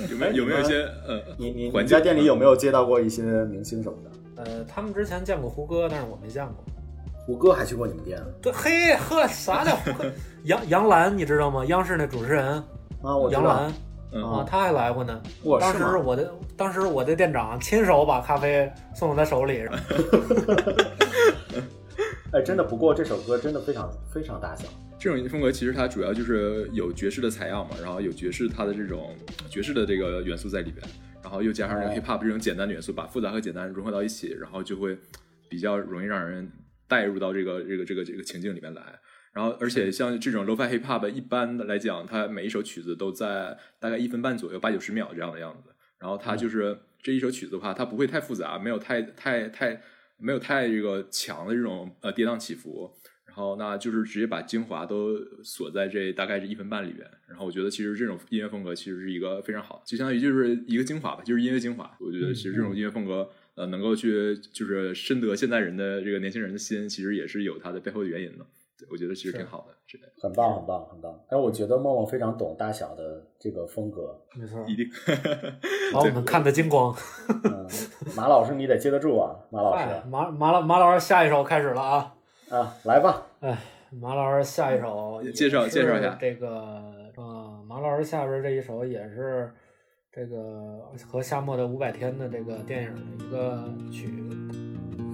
[0.10, 4.10] 有没有有没有一些呃你你你在店里有没有接到过一些明星什么的？
[4.42, 6.64] 呃，他们之前见过胡歌，但是我没见过。
[7.24, 10.04] 胡歌还去过你们店对，嘿呵，啥叫胡歌？
[10.44, 11.64] 杨杨澜，你知道吗？
[11.66, 12.44] 央视那主持人
[13.02, 13.16] 啊？
[13.16, 13.72] 我知道杨澜
[14.12, 15.22] 嗯啊，他还来过呢。
[15.42, 15.84] 我，当时？
[15.98, 19.64] 我的当时我的店长亲手把咖啡送到他手里，
[22.32, 24.66] 哎，真的，不过这首歌真的非常非常大小。
[24.98, 29.14] 这种风格其实它主要就是有爵士的采样嘛，然后有爵士它的这种
[29.48, 30.84] 爵士的这个元素在里边，
[31.22, 34.98] 然后又加上这个哦 hip hop 这种简单的元素，把复杂和简单融合到一起，然后就会
[35.48, 36.50] 比较容易让人
[36.88, 38.82] 带入到这个这个这个这个情境里面来。
[39.38, 45.70] 然后，而且像这种 lo-fi hip hop，一般的来讲，它每一首曲子都在大概一分半左右，八九十秒这样的样子。
[46.00, 49.80] 然后它就是这一首曲子的话，它不会太复杂，没有太太太
[50.16, 52.90] 没有太这个强的这种呃跌宕起伏。
[53.26, 57.08] 然后那就是直接把精华都锁在这大概是一分半里边。
[57.28, 61.96] 然后我觉得其实这种音乐风格其实是一个非常好，就相当于就是一个精华吧，就是音乐精华。
[62.00, 63.30] 我觉得其实这种音乐风格。
[63.54, 68.46] 呃，能够去就是深得现代人的这个年轻人的心，其实也是有它的背后的原因的。
[68.78, 70.12] 对，我觉得其实挺好的，之类的。
[70.20, 71.20] 很棒，很棒，很棒。
[71.28, 74.16] 但我觉得默默非常懂大小的这个风格。
[74.34, 74.86] 没错，一定
[75.92, 76.94] 把我们看得精光。
[77.28, 77.66] 嗯，
[78.16, 79.82] 马老师你得接得住啊，马老师。
[79.82, 82.14] 哎，马马老马老师下一首开始了啊！
[82.50, 83.26] 啊，来吧。
[83.40, 83.58] 哎，
[83.90, 86.48] 马老师下一首介绍介绍一下这个
[87.16, 89.52] 啊，马老师下边这一首也是
[90.12, 94.67] 这个和夏末的五百天的这个电影的一个曲。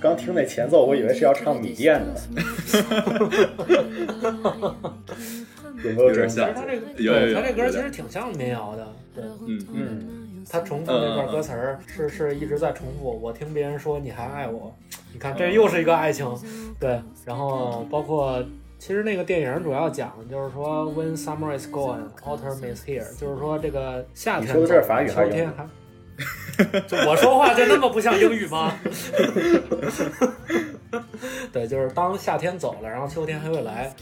[0.00, 2.14] 刚听那前奏，我以为是要唱米店的。
[5.82, 6.52] 有没有这种有点像？
[6.54, 13.18] 他这个有有有对他这歌其实挺像民谣的，对，嗯嗯，他重复那段歌词儿是是一直在重复。
[13.20, 14.76] 我听别人说你还爱我，
[15.12, 16.26] 你看这又是一个爱情，
[16.78, 17.00] 对。
[17.24, 18.44] 然后包括
[18.78, 25.66] 其实那个电影主要讲的就是说，When summer is gone, autumn is here，就是说这个夏天你说的这是法语还是英语秋天还。
[26.86, 28.72] 就 我说话就那么不像英语吗？
[31.52, 33.92] 对，就是当夏天走了，然后秋天还会来，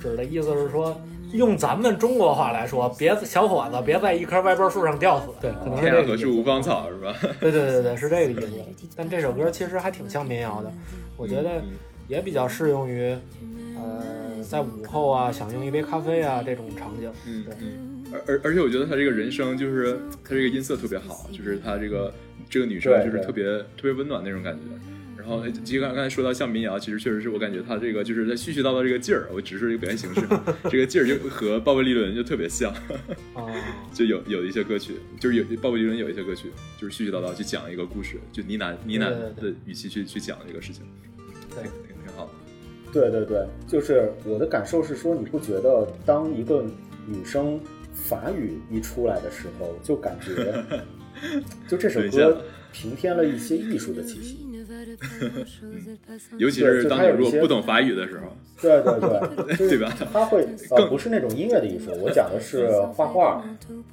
[0.00, 1.00] 指的意思是说，
[1.32, 5.26] 用咱们中国话来说，别小伙子别在一棵歪脖树上吊死。
[5.40, 7.14] 对，可能是个无芳草是吧？
[7.40, 8.88] 对对对对，是这个意思。
[8.96, 10.72] 但这首歌其实还挺像民谣的，
[11.16, 11.62] 我觉得
[12.08, 13.16] 也比较适用于，
[13.76, 17.10] 呃，在午后啊，想用一杯咖啡啊这种场景。
[17.26, 17.85] 嗯对嗯。
[18.12, 22.12] 而而而且我觉得他这个人声就是他这个音色特别好，就是他这个
[22.48, 23.44] 这个女生就是特别
[23.76, 24.60] 特别温暖那种感觉。
[25.16, 30.20] 然后，其实刚刚才说到像民谣，其实确实是我感觉他这个就是在絮絮叨叨这个劲儿，我只是一个表现形式，
[30.70, 32.72] 这个劲儿就和鲍勃迪伦就特别像，
[33.34, 33.42] 啊，
[33.92, 39.00] 就有有一些歌曲，就是有鲍勃迪伦有一些歌曲，就是絮絮叨叨去讲一个故事，就呢喃呢喃
[39.42, 40.84] 的语气去去讲这个事情，
[41.50, 42.30] 对挺挺挺好的。
[42.92, 46.64] 对对对，就是我的感受是说，你不觉得当一个
[47.04, 47.60] 女生
[48.04, 50.64] 法语一出来的时候，就感觉，
[51.66, 54.46] 就这首歌平添了一些艺术的气息。
[56.38, 63.44] 尤其是当你如果不懂法语的时候，对对对， 就是对吧他会呃不是那种音乐的艺术，我讲的是画画、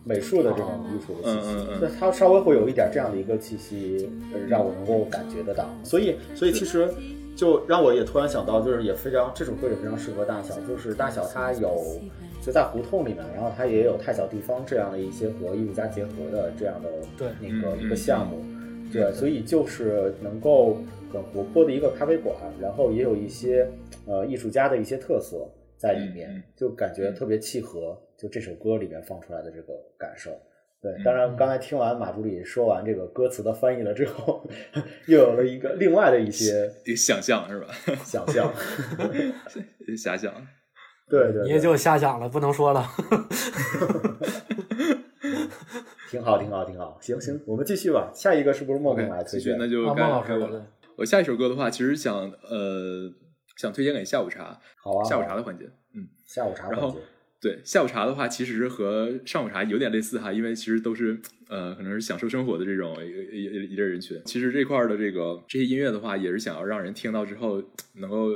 [0.04, 1.80] 美术的这种艺术的气息嗯嗯嗯。
[1.82, 5.70] 那它稍微会有一点这样的一个气息，呃让我能够感觉得到。
[5.84, 6.90] 所以，所以其实
[7.36, 12.02] 就让我也突然想到，就是也非常这首歌也非常适合大小，就是大小它有
[12.46, 18.44] 就在胡同里面，然后它也有太小地方这样的一些和艺术家结合的这样的对那个嗯一个项目。
[18.92, 20.78] 对，所以就是能够
[21.12, 23.68] 很活泼的一个咖啡馆，然后也有一些
[24.06, 30.30] 呃艺术家的一些特色在里面，就感觉特别契合就这首歌里面放出来的这个感受。
[30.80, 34.46] 对，嗯当然刚才听完马助理说完这个歌词的翻译了之后，
[35.08, 37.68] 又有了一个另外的一些想象是吧？
[38.04, 38.54] 想象。
[39.98, 40.32] 遐 想。
[41.10, 42.88] 对对对，你也就瞎想了，不能说了。
[46.10, 46.98] 挺好，挺好，挺好。
[47.02, 48.12] 行行，我们继续吧。
[48.14, 49.40] 下一个是不是梦 OK，梦来推荐？
[49.40, 50.66] 继续那就啊，该孟老师该我了。
[50.96, 53.12] 我下一首歌的话，其实想呃
[53.58, 55.66] 想推荐给下午茶，好啊，下午茶的环节。
[55.96, 57.04] 嗯，下午茶然后环节。
[57.42, 64.22] 对，下午茶的话，其实和上午茶有点类似哈，因为其实都是呃，可能是享受生活的这种一一一一类人群。
[64.26, 67.62] 其实这块儿的这个这些音乐的话，也是想要让人听到之后
[67.96, 68.30] 能够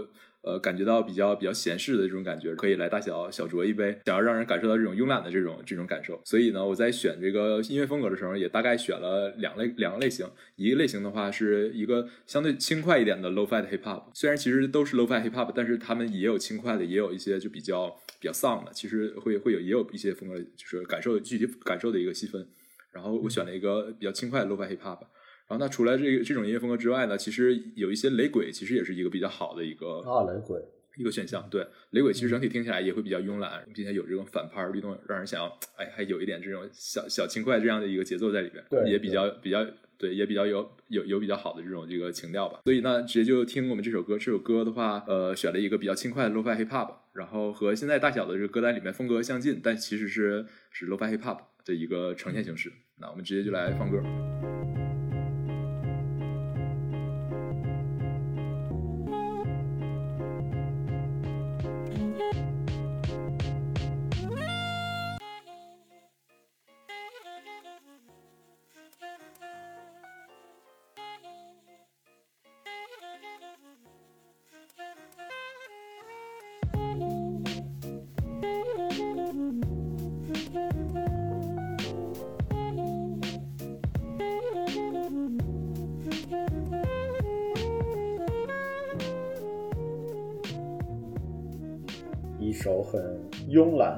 [0.48, 6.22] 呃感觉到比较比较闲适的这种感觉，可以来大小小酌一杯，想要让人感受到这种慵懒的这种这种感受。
[6.24, 10.26] 所以呢，我在选这个音乐风格的时候，也大概选了两类两个类型。
[10.56, 22.48] 一个类型的话是一个相对轻快一点的 low fat hip hop，虽然其实都是 low fat hip hop，但是他们也有轻快的，也有一些就比较比较丧的，其实会会有也有一些风格，就是感受具体感受的一个细分。
[22.92, 25.00] 然后我选了一个比较轻快的 low fat hip hop。
[25.48, 30.62] 然后那除了这个这种音乐风格之外呢，其实有一些雷鬼，其实也是一个比较好的一个啊，雷鬼。
[30.98, 31.48] 一个选项。
[31.50, 39.64] 对，雷鬼其实整体听起来也会比较慵懒，并且有这种反拍儿律动，让人想要哎还有一点这种小小轻快这样的一个节奏在里边，对也比较比较
[39.96, 42.62] 对，也比较有有有比较好的这种这个情调吧。
[42.66, 44.18] 所以呢，直接就听我们这首歌。
[44.18, 52.74] 这首歌的话，呃，选了一个比较轻快的 lo-fi hip hop，然后和现在大小的这个歌单里面风格相近，但其实是是 lo-fi hip hop 的一个呈现形式。
[53.00, 54.02] 那我们直接就来放歌。「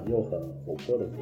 [0.08, 1.18] 又很活泼的歌。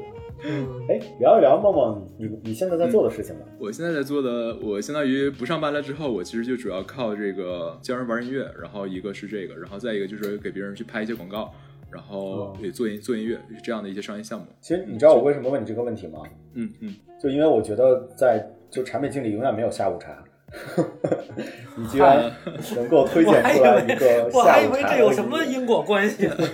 [0.46, 3.42] 嗯，哎，聊一聊梦梦，你你现在在做的事情吧。
[3.60, 11.52] 我现在在做的，我相当于不上班了之后，我其实就主要靠这个教人玩音乐，然后一个是这个，然后再一个就是给别人去拍一些广告，
[11.92, 14.46] 然后哦也做音做音乐这样的一些商业项目。
[14.62, 16.20] 其实你知道我为什么问你这个问题吗？
[16.54, 20.24] 嗯嗯，就因为我觉得在就产品经理永远没有下午茶，
[21.76, 22.32] 你居然
[22.76, 26.36] 能够推我还以荐出来一为个我还以下午茶的为这有什一么因果关系呢，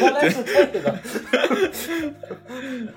[0.00, 0.94] 原来是这个。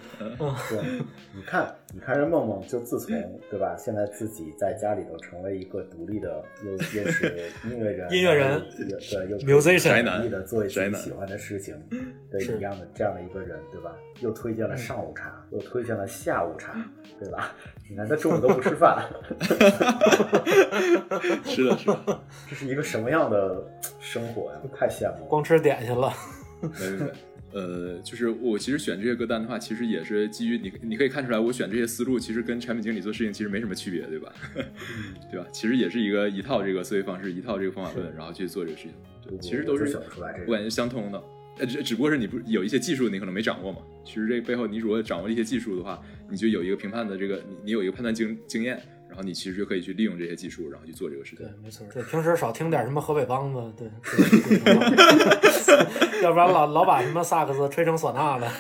[0.18, 1.02] 对，
[1.34, 3.16] 你看，你看这梦梦，就自从
[3.50, 6.78] 对吧，现在自己在家里头成为一个独立的，又又
[7.12, 11.76] 是音乐人，音乐人又对，又 Musician 独立的做自宅男己喜欢的事情，
[12.32, 13.96] 对是一样的这样的一个人，对吧？
[14.22, 16.74] 又推荐了上午茶，又推荐了下午茶，
[17.20, 17.52] 对吧？
[17.90, 19.06] 你看他中午都不吃饭？
[21.46, 23.64] 是的，是的，这是一个什么样的
[24.00, 24.62] 生活呀？
[24.76, 25.28] 太羡慕了。
[25.28, 26.12] 光吃点心了，
[26.62, 27.12] 没没没。
[27.56, 34.34] 呃，就是我其实选这些歌单的话，其实也是基于你，你可以看出来，我选这些思路其实跟产品经理做事情其实没什么区别，对吧？
[35.32, 35.48] 对吧？
[35.54, 38.92] 其实也是一个一套这个思维方式，一套这个方法论，然后去做这个事情。
[39.26, 40.46] 对，其实都是选不出来这个。
[40.48, 41.24] 我感觉相通的。
[41.58, 43.80] 呃，只只不过是你不有一些技术你可能没掌握嘛。
[44.04, 48.78] 其实这背后你如果掌握了一些技术的话，你就有一个评判的这个，你你有一个判断经经验，
[49.16, 51.88] 然后你其实就可以去利用这些技术，然后去做这个事情对。，没错。
[51.94, 53.88] 对，平时少听点什么河北梆子，对，
[54.60, 58.52] 对要不然老老把什么萨克斯吹成唢呐了。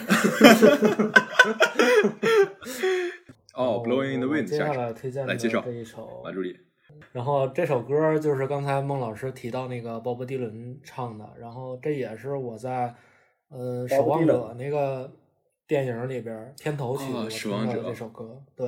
[3.54, 6.58] 哦，Blowing in the Wind，接下下来推荐的来介绍这一首马助理。
[7.12, 12.96] 然后这首歌就是刚才孟老师提到那个鲍勃迪伦唱的，然后这也是我在
[13.50, 15.12] 呃《守望者》那个
[15.68, 18.68] 电影里边片头曲哦我守望者听到的这首歌，对，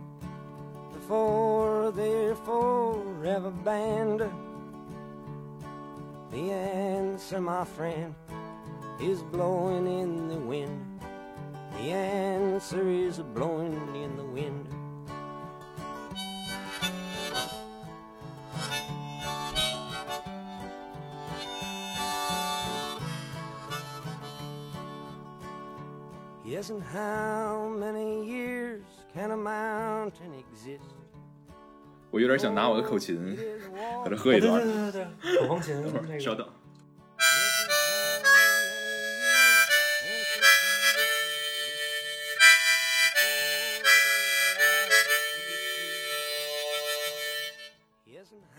[1.11, 4.21] Before they're forever banned?
[6.31, 8.15] The answer, my friend,
[9.01, 11.01] is blowing in the wind.
[11.73, 14.69] The answer is blowing in the wind.
[26.45, 31.00] Yes, and how many years can a mountain exist?
[32.11, 33.37] 我有点想拿我的口琴
[34.03, 34.61] 搁这喝一段。
[34.61, 36.47] 对对对对，口风琴等会儿，那个稍等。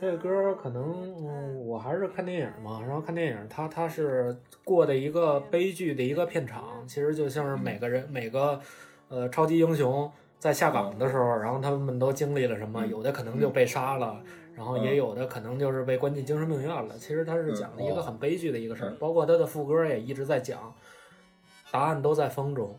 [0.01, 8.61] 这个歌可能，嗯，我还是看电影嘛，然后看电影，它它是过的一个悲剧的一个片场，其实就像是每个人每个
[9.09, 10.11] 呃超级英雄
[10.43, 14.21] 在下岗的时候，然后他们都经历了什么，有的可能就被杀了，
[14.57, 16.99] 然后也有的可能就是被关进精神病院了。
[16.99, 20.75] 其实他是讲了一个很悲剧的一个事儿，包括他的副歌也一直在讲，
[21.71, 22.77] 答案都在风中，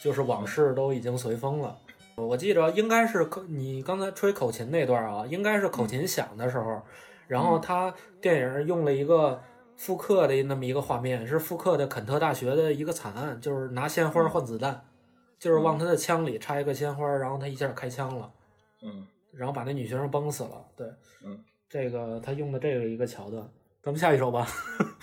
[0.00, 1.76] 就是往事都已经随风了。
[2.16, 6.80] 我记着应该是口你刚才吹口琴那段啊，应该是口琴响的时候，
[7.26, 7.92] 然后他
[8.22, 9.38] 电影用了一个
[9.76, 14.82] 复刻的那么一个画面，是复刻的肯特大学的一个惨案，就是拿鲜花换子弹，
[15.38, 18.32] 就是往他的枪里插一个鲜花，然后他一下开枪了，
[18.82, 20.64] 嗯，然后把那女学生崩死了。
[20.76, 20.86] 对，
[21.24, 23.48] 嗯，这个他用的这个一个桥段，
[23.82, 24.46] 咱们下一首吧。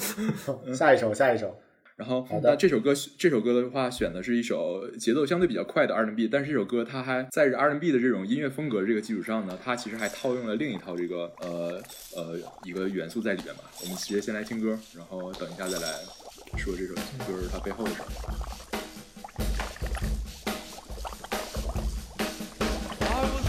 [0.75, 1.55] 下一首，下一首。
[1.95, 11.81] 然后好的这首歌这首歌的话，选的是一首节奏相对比较快的 R&B，但是这首歌它还在 R&B 的这种音乐风格这个基础上呢，它其实还套用了另一套这个呃
[12.13, 13.61] 呃一个元素在里边吧。
[13.81, 15.87] 我们直接先来听歌，然后等一下再来
[16.57, 18.54] 说这首歌它背后的事儿。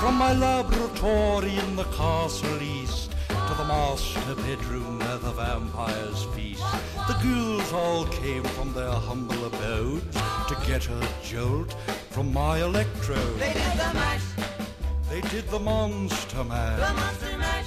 [0.00, 6.62] from my laboratory in the castle east to the master bedroom where the vampires feast.
[7.08, 10.16] The ghouls all came from their humble abodes
[10.48, 11.74] to get a jolt
[12.10, 13.16] from my electro.
[13.38, 14.22] They did the mash,
[15.10, 16.94] They did the monster the mash.
[16.94, 17.66] monster mash.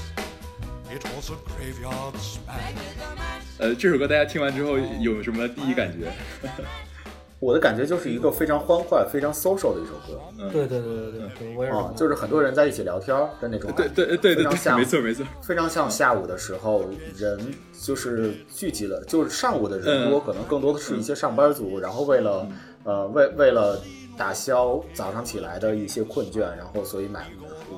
[0.91, 2.73] It was a graveyard They smash.
[2.73, 3.43] did the mash.
[3.59, 6.11] 呃，这首歌大家听完之后有什么第一感觉？
[7.40, 10.20] 我的感觉就是一个非常欢快、非常 social 的一首歌
[10.50, 13.94] 对对对对对对，我也是啊就是很多人在一起聊天儿的那种感觉。
[13.94, 15.24] 对对对对，非常像没错没错。
[15.42, 16.84] 非常像下午的时候，
[17.16, 17.38] 人
[17.80, 22.48] 就是聚集了，就是上午的人多，嗯可能更多的是一些上班族，然后为了
[22.82, 23.80] 呃为为了
[24.16, 27.26] 打消早上起来的一些困倦，然后所以买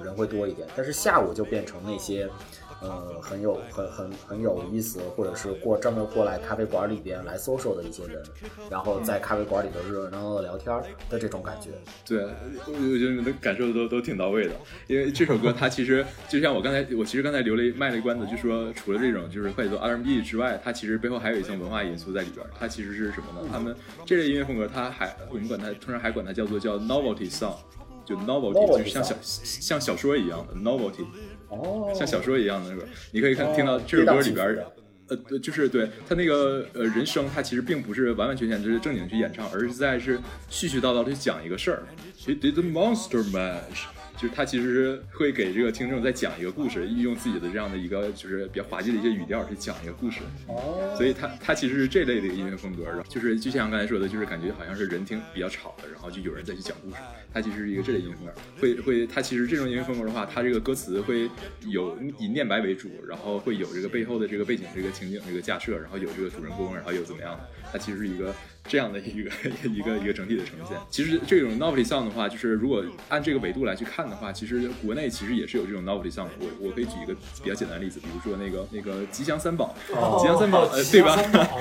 [0.02, 2.28] 人会多一点，但是下午就变成那些。
[2.82, 8.22] 呃，很有很很很有意思，或者是过专门过来咖啡馆里边来 social 的一些人，
[8.70, 10.74] 然后在咖啡馆里头热热闹闹的聊天
[11.08, 11.70] 的这种感觉。
[12.06, 12.24] 对，
[12.66, 14.54] 我觉得你的感受都都挺到位的，
[14.86, 22.46] 因为这首歌它其实就像我刚才，我其实刚才留了一卖了一关子，就说除了这种就是快节奏 R&B 之外，它其实背后还有一层文化因素在里边。
[22.58, 23.48] 它其实是什么呢？
[23.52, 23.74] 他们
[24.06, 27.56] 这类音乐风格，它还我们管它通常还管它叫做叫 novelty song，
[28.04, 31.04] 就 novelty Novelty 就是像小像小说一样的 novelty，
[31.50, 34.66] 哦，像小说一样的那个，你可以看哦听到这首歌里边。
[35.08, 40.16] 呃，对，就是对他那个呃人声，他其实并不是完完全全就是正经去演唱，而是在是
[40.48, 41.82] 絮絮叨叨的去讲一个事儿。
[42.16, 43.86] He did the monster mash，
[44.20, 50.20] 就是他其实是会给这个听众再讲一个故事，运用自己的这样的一个就是比较滑稽的一些语调去讲一个故事。
[50.46, 56.96] 哦，所以他他其实是这类的音乐风格，然后就是就像刚才说的，就是感觉好像是人听比较吵的，然后就有人再去讲故事。
[57.32, 61.30] 他其实是一个这类音乐风格，会会他其实这种音乐风格的话，他这个歌词会
[61.66, 68.34] 有以念白为主，然后会有这个背后的这个背景、这个情景、这个架设，然后有这个主人公，然后有怎么样的，它其实是一个
[68.68, 69.30] 这样的一个
[69.68, 70.76] 一个一个整体的呈现。
[70.90, 76.30] 其实这种 novelty song 的话，就是如果按这个维度来去看的话，其实国内其实也是有这种 novelty song 的。
[76.40, 79.74] 我我可以举一个比较简单的例子，比如说那个那个吉祥三宝，
[80.18, 81.18] 吉祥三宝，呃，对吧？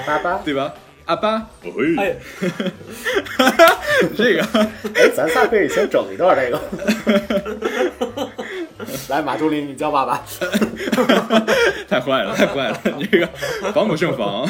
[0.07, 0.73] 阿巴， 对吧？
[1.05, 1.49] 阿巴，
[1.97, 2.15] 哎，
[4.15, 4.43] 这个
[4.93, 6.61] 哎，咱仨可以先整一段这个。
[9.09, 10.23] 来，马助理，你叫爸爸。
[11.87, 12.79] 太坏了，太坏了！
[12.97, 13.27] 你这个
[13.73, 14.47] 防不胜防。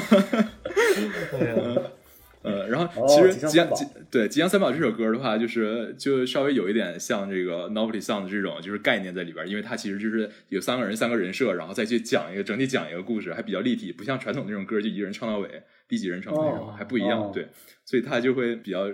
[2.42, 17.30] 呃，然后其实《吉吉》对《吉祥三宝》这首歌的话，就是就稍微有一点像这个 novelty song 这种就是概念在里边，因为它其实就是有三个人三个人设，然后再去讲一个整体讲一个故事，还比较立体，不像传统那种歌就一个人唱到尾，第几人唱那种还不一样。
[17.34, 17.50] 对，
[17.84, 18.86] 所以它就会比较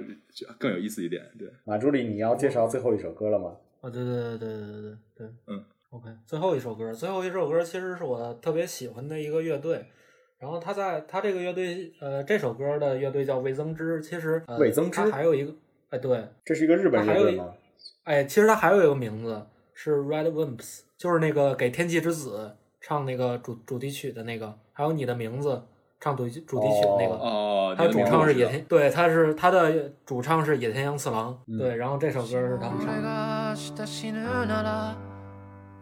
[0.57, 1.23] 更有意思一点。
[1.37, 3.51] 对，马助理，你要介绍最后一首歌了吗？
[3.81, 9.85] 啊，对对对对对对对，嗯，OK，最后一首歌，最后一首歌其实是我特别喜欢的一个乐队。
[10.39, 15.53] 然后他在他这个乐队，呃，这首歌的乐队叫魏增之，其实、呃、魏增之他还有一个，
[15.89, 17.53] 哎，对，这是一个日本乐还有一队吗？
[18.03, 25.63] 哎，其实他还有一个名字是 Red Wimps，就是那个给天气之子唱那个主主题曲的那个，还有你的名字
[25.99, 27.15] 唱主题主题曲的那个。
[27.15, 33.55] 哦，他主唱是野野田，对，他是他的主唱是野田洋次郎，嗯对，然后这首歌是他们唱俺的。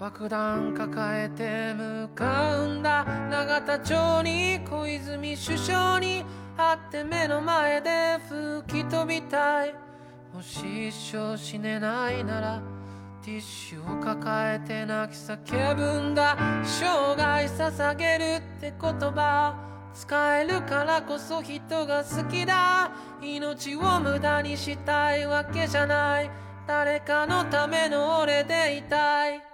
[0.04, 6.26] 爆弾抱えて向かうんだ永田町に小泉首相に
[6.58, 9.74] 会って目の前で吹き飛びたい。
[10.34, 12.62] もし一生死ねないなら
[13.24, 16.36] ティッシュを抱えて泣き叫ぶんだ。
[16.66, 19.56] 生涯捧げるって言葉
[19.94, 22.92] 使えるからこそ人が好きだ。
[23.22, 26.30] 命を無駄にしたいわけじゃない。
[26.68, 29.53] 誰かのための俺でいたい。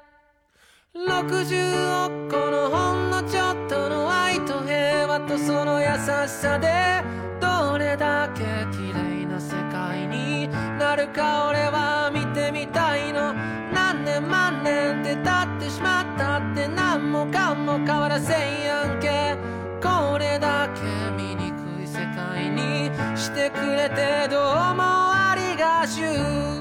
[0.96, 5.88] 60億個のほんのちょっとの愛と平和とその優
[6.28, 7.04] しさで
[7.40, 8.42] どれだけ
[8.76, 10.48] 綺麗な世界に
[10.80, 13.34] なるか俺は見てみたいの。
[13.72, 19.38] 何年万年って経ってしまったって何もかも変わらせんやんけ。
[19.84, 20.82] これだけ
[21.16, 24.42] 醜い世界にしてくれてどう
[24.74, 26.59] もありがしゅう。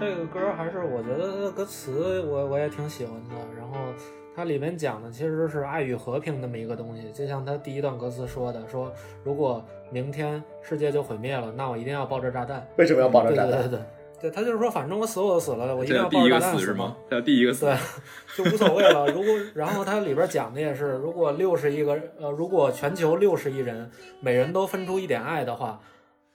[0.00, 3.76] 这个歌还是我觉得它的歌词我我也挺喜欢的，然后
[4.34, 12.66] 它里面讲的其实是爱与和平那么一个东西，就像它第一段歌词说的，说如果明天世界就毁灭了，那我一定要抱着炸弹。
[12.76, 13.50] 为什么要抱着炸弹？
[13.50, 13.80] 对对对，
[14.22, 16.96] 对他就是说，反正我死我就死了，我一定要抱着炸弹死死是吗？？
[17.08, 17.76] 这叫第一个死对，
[18.36, 19.06] 就无所谓了。
[19.08, 23.90] 如果然后它里边讲的也是，如果六十亿个呃，如果全球六十亿人
[24.20, 25.78] 每人都分出一点爱的话，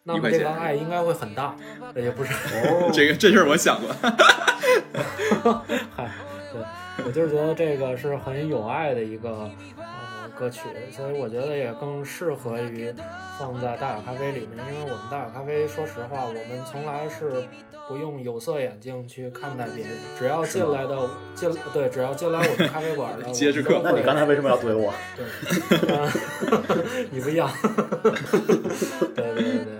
[0.08, 1.53] 那么这个爱应该会很大，
[1.93, 2.34] 呃也不是。
[2.34, 3.91] 哦， 这个这事儿我想过，
[5.93, 6.10] 嗨，
[6.53, 10.62] 对，我就是觉得这个是很有爱的一个呃歌曲，
[10.95, 12.93] 所以我觉得也更适合于
[13.38, 17.43] 放在大小咖啡里面，因为我们大小咖啡，说实话，我们从来是
[17.89, 20.97] 不用有色眼镜去看待别人，只要进来的
[21.36, 24.93] 进对，只要进来我们咖啡馆的，接着课我们都会那你刚才为什么要怼我？
[25.18, 25.26] 对，
[25.89, 27.49] 嗯 你不一样。
[29.16, 29.76] 对对对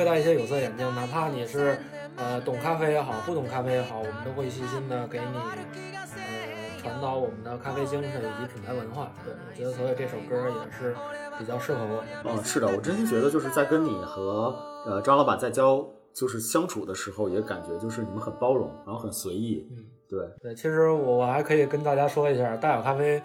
[0.00, 1.76] 会戴一些有色眼镜，哪怕你是
[2.16, 9.12] 呃懂咖啡也好，不懂咖啡也好，我们都会细心的给你呃传导我们的咖啡精神以及品牌文化。
[9.22, 10.96] 对，我觉得所以这首歌也是
[11.38, 12.34] 比较适合我的。
[12.34, 19.68] 嗯，是的，我真心觉得就是在跟你和呃张老板在交就是相处的时候，也感觉就是你们很包容，然后很随意。
[19.70, 23.20] 嗯，对，对，其实我我还可以跟大家说一下，大小咖啡，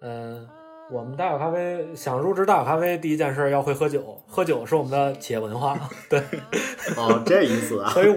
[0.00, 0.48] 嗯、
[0.88, 5.76] 我们大小咖啡想入职大小咖啡，第一件事要会喝酒，喝酒是我们的企业文化。
[6.08, 6.20] 对，
[6.96, 7.90] 哦，这意思啊。
[7.90, 8.14] 所以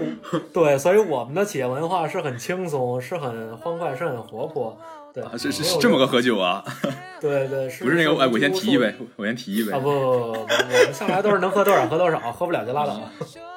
[0.52, 4.78] 对，所以我们的企业文化是很轻松，是很欢快，是很活泼。
[5.12, 6.64] 对，啊，是是是这么个喝酒啊，
[7.20, 10.46] 对对，是不是那个哎，我先提一杯，我先提一杯啊，不不不不，我
[10.84, 13.00] 们向来都是能喝多少喝多少，喝不了就拉倒。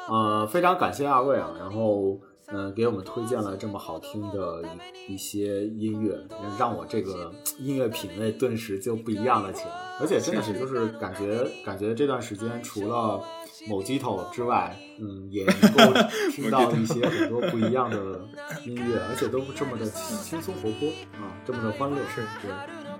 [0.09, 2.17] 呃，非常感谢二位啊，然后
[2.53, 4.63] 嗯、呃给我们推荐了这么好听的
[5.07, 6.15] 一一些音乐，
[6.57, 9.71] 让我这个音乐品味顿时就不一样了起来。
[9.99, 13.21] 而且真的是就是感觉感觉这段时间除了
[13.67, 15.99] 某鸡头之外，嗯，也能够
[16.31, 18.21] 听到一些很多不一样的
[18.65, 21.97] 音乐，而且都这么的轻轻松活泼啊，这么的欢乐。
[22.13, 22.51] 是对。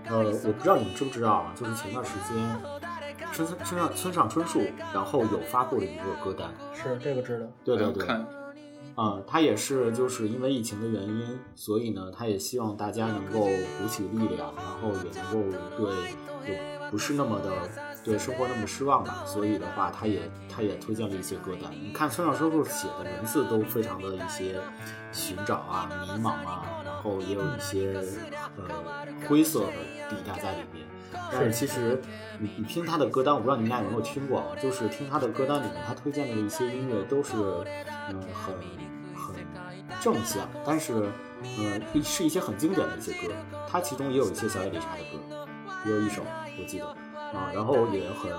[0.06, 2.36] 呃，我不知道你们知不知道啊，就是前段时间
[3.32, 4.62] 村上村上村上春树，
[4.94, 7.46] 然后有发布了一个歌单，是这个知道。
[7.64, 8.28] 对对对，看
[8.96, 13.42] 啊、他也是就是因为疫情的原因，所以呢，他也希望大家能够
[13.80, 16.12] 鼓起力量，然后也能够对
[16.46, 17.52] 就不是那么的
[18.04, 19.24] 对生活那么失望吧。
[19.26, 21.72] 所以的话，他也他也推荐了一些歌单。
[21.72, 24.60] 你看村上春树写的文字都非常的一些
[25.12, 28.00] 寻找啊、迷茫啊，然后也有一些
[28.58, 29.74] 呃灰色的
[30.10, 30.86] 地带在里面。
[31.34, 32.00] 但是其实
[32.40, 37.36] 你你听他的歌单，我不知道你们俩有没有听过啊，就是听他的歌单里面，他推荐的一些音乐都是
[38.10, 38.54] 嗯很
[39.16, 39.36] 很
[40.00, 41.10] 正向，但是
[41.44, 43.34] 嗯是一些很经典的一些歌，
[43.68, 45.48] 他其中也有一些小野丽莎的歌，
[45.86, 46.22] 也有一首
[46.60, 48.32] 我记得啊，然后也很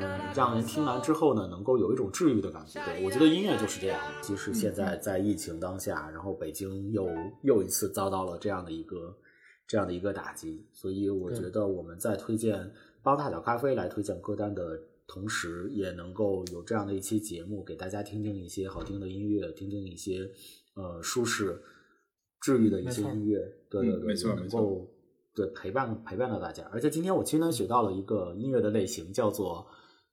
[0.00, 2.80] 嗯让人听完之后呢，能够有一种治愈的感觉。
[2.84, 7.08] 对我觉得音乐就是这样，即使现在在疫情当下，然后北京又
[7.42, 9.16] 又一次遭到了这样的一个。
[9.66, 20.30] 这样的一个打击，所以我觉得我们在推荐帮大小咖啡来推荐歌单的同时，也能够有这样的一期节目，给大家听听一些好听的音乐，听听一些
[20.74, 21.60] 呃舒适、
[22.40, 23.38] 治愈的一些音乐，
[23.68, 24.88] 对对嗯对，没错没错能够
[25.34, 26.68] 对陪伴陪伴到大家。
[26.72, 29.66] 而且今天我亲身学到了一个音乐的类型，叫做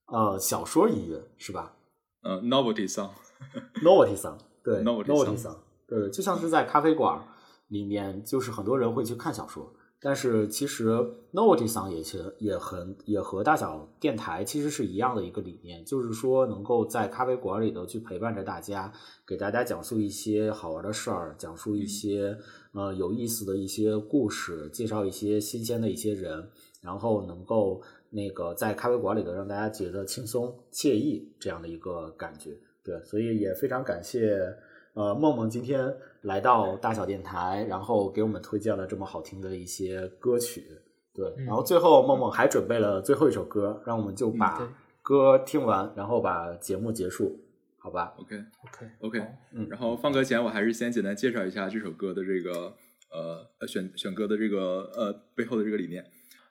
[0.07, 1.75] 呃小说音乐，是吧
[2.23, 7.21] 呃 novelty song，？Novelty song，对 Novelty song，对，就像是在咖啡馆
[7.67, 9.73] 里面，就是很多人会去看小说。
[10.05, 10.89] 但是其实
[11.31, 18.91] Novelty song 也其实也很也和大小电台其实是一样的一个理念，就是说能够在咖啡馆里头去陪伴着大家，
[19.25, 22.37] 给大家讲述一些好玩的事儿，讲述一些、
[22.73, 26.49] 呃有意思的一些故事，介绍一些新鲜的一些人，
[26.81, 32.57] 然后能够那个在咖啡馆里头让大家觉得轻松惬意这样的一个感觉。
[32.83, 34.53] 对，所以也非常感谢
[34.93, 40.65] 呃梦梦今天来到大小电台，然后给我们推荐了这么好听的一些歌曲。
[41.13, 44.67] 对，嗯然后最后梦梦还准备了最后一首歌，让我们就把
[45.01, 47.39] 歌听完，然后把节目结束，
[47.77, 52.73] 好吧？OK OK OK，嗯然后放歌前，我还是先简单介绍一下这首歌的这个
[53.11, 56.03] 呃呃选选歌的这个呃背后的这个理念。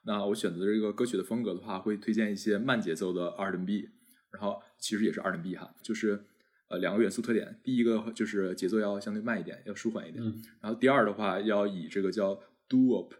[0.05, 3.88] 那我选择这个歌曲的风格的话，会推荐一些慢节奏的 R&B，
[4.30, 6.24] 然后其实也是 R&B 哈，就是
[6.73, 7.55] 呃两个元素特点。
[7.62, 10.25] 第一个就是节奏要相对慢一点，要舒缓一点。
[10.25, 13.11] 嗯然后第二的话，要以这个叫 doo-wop，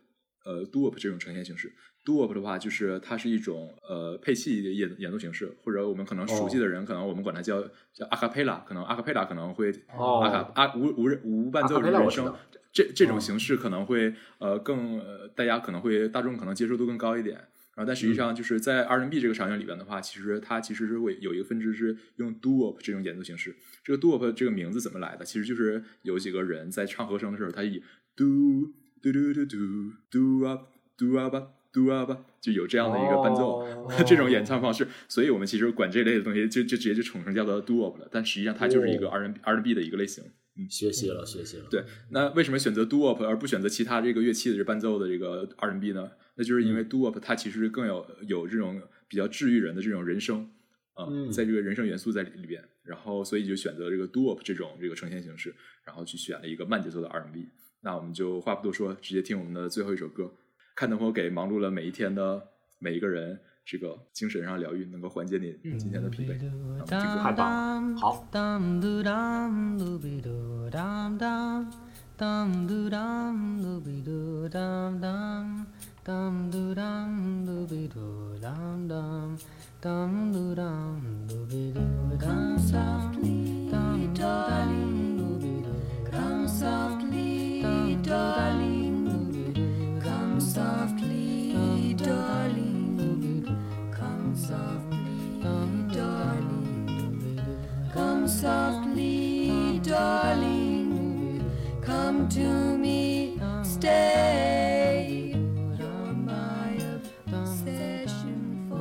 [0.44, 1.72] 呃 doo-wop 这种呈现形式。
[2.05, 12.34] doo-wop 的话，就是它是一种呃配器的演演奏形式，或者我们可能熟悉的人，可能我们管它叫叫阿卡贝拉，可能阿卡贝拉可能会哦阿卡阿无无人无伴奏的人声
[12.72, 17.38] 这这种哦形式可能会呃更呃大家可能会大众可能接受度更高一点。
[17.74, 23.56] 然后，但实际上就是在 R&B 这个场景里边的话，其实它其实是会有一个分支是用 doo-wop 这种演奏形式。
[23.82, 25.24] 这个 doo-wop 这个名字怎么来的？
[25.24, 27.82] 其实就是有几个人在唱和声的时候，他以
[28.14, 30.66] do do do do do do up
[30.98, 31.34] do up
[31.72, 32.12] do up
[32.42, 34.86] 就有这样的一个伴奏、哦 这种演唱方式。
[35.08, 38.06] 所以我们其实管这类的东西就就直接就统称叫做 doo-wop 了。
[38.12, 40.22] 但实际上它就是一个哦 R&B R&B 的一个类型。
[40.68, 41.64] 学习了，学习了。
[41.70, 46.11] 对，那为什么选择 doo-wop 而不选择其他这个乐器的这伴奏的这个 R&B 呢？
[46.36, 50.50] 那就是因为 doo-wop 它其实更有有这种比较治愈人的这种人声
[50.94, 57.48] 啊、嗯在这个人声元素在里里边，然后所以就选择这个 doo-wop 这种这个呈现形式，然后去选了一个慢节奏的 R&B。
[57.80, 60.32] 那我们就话不多说，直接听我们的最后一首歌。
[60.74, 62.42] 看能否给忙碌了每一天的
[62.78, 66.36] 每一个人这个精神上疗愈，能够缓解你今天的疲惫。
[66.40, 67.92] 那我们听歌太棒。
[67.92, 69.78] 了，好，dum doo dum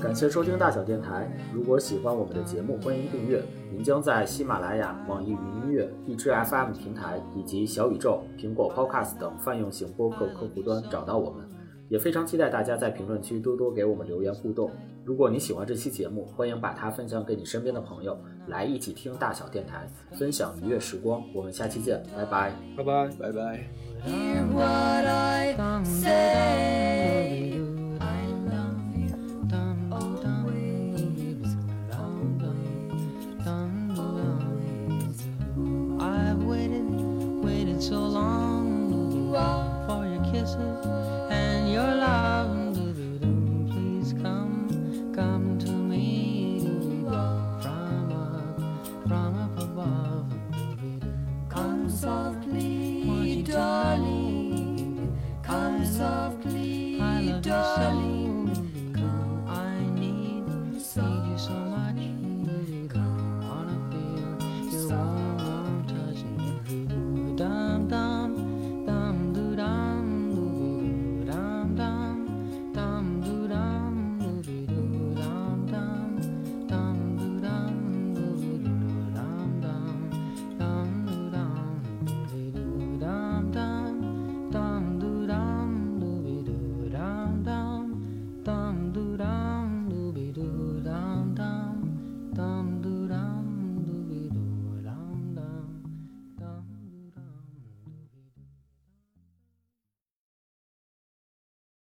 [0.02, 1.32] 感谢收听大小电台。
[1.54, 3.42] 如果喜欢我们的节目，欢迎订阅。
[3.72, 11.48] 您将在喜马拉雅、网易云音乐、荔枝 FM 平台以及小宇宙、苹果 Podcast 等泛用型播客客户端找到我们。
[11.88, 14.70] 也非常期待大家在评论区多多给我们留言互动。
[15.04, 21.24] 如果你喜欢这期节目，欢迎把它分享给你身边的朋友，来一起听大小电台，分享愉悦时光。
[21.34, 22.54] 我们下期见，拜拜。
[22.78, 23.10] 拜拜。
[23.20, 23.66] 拜拜。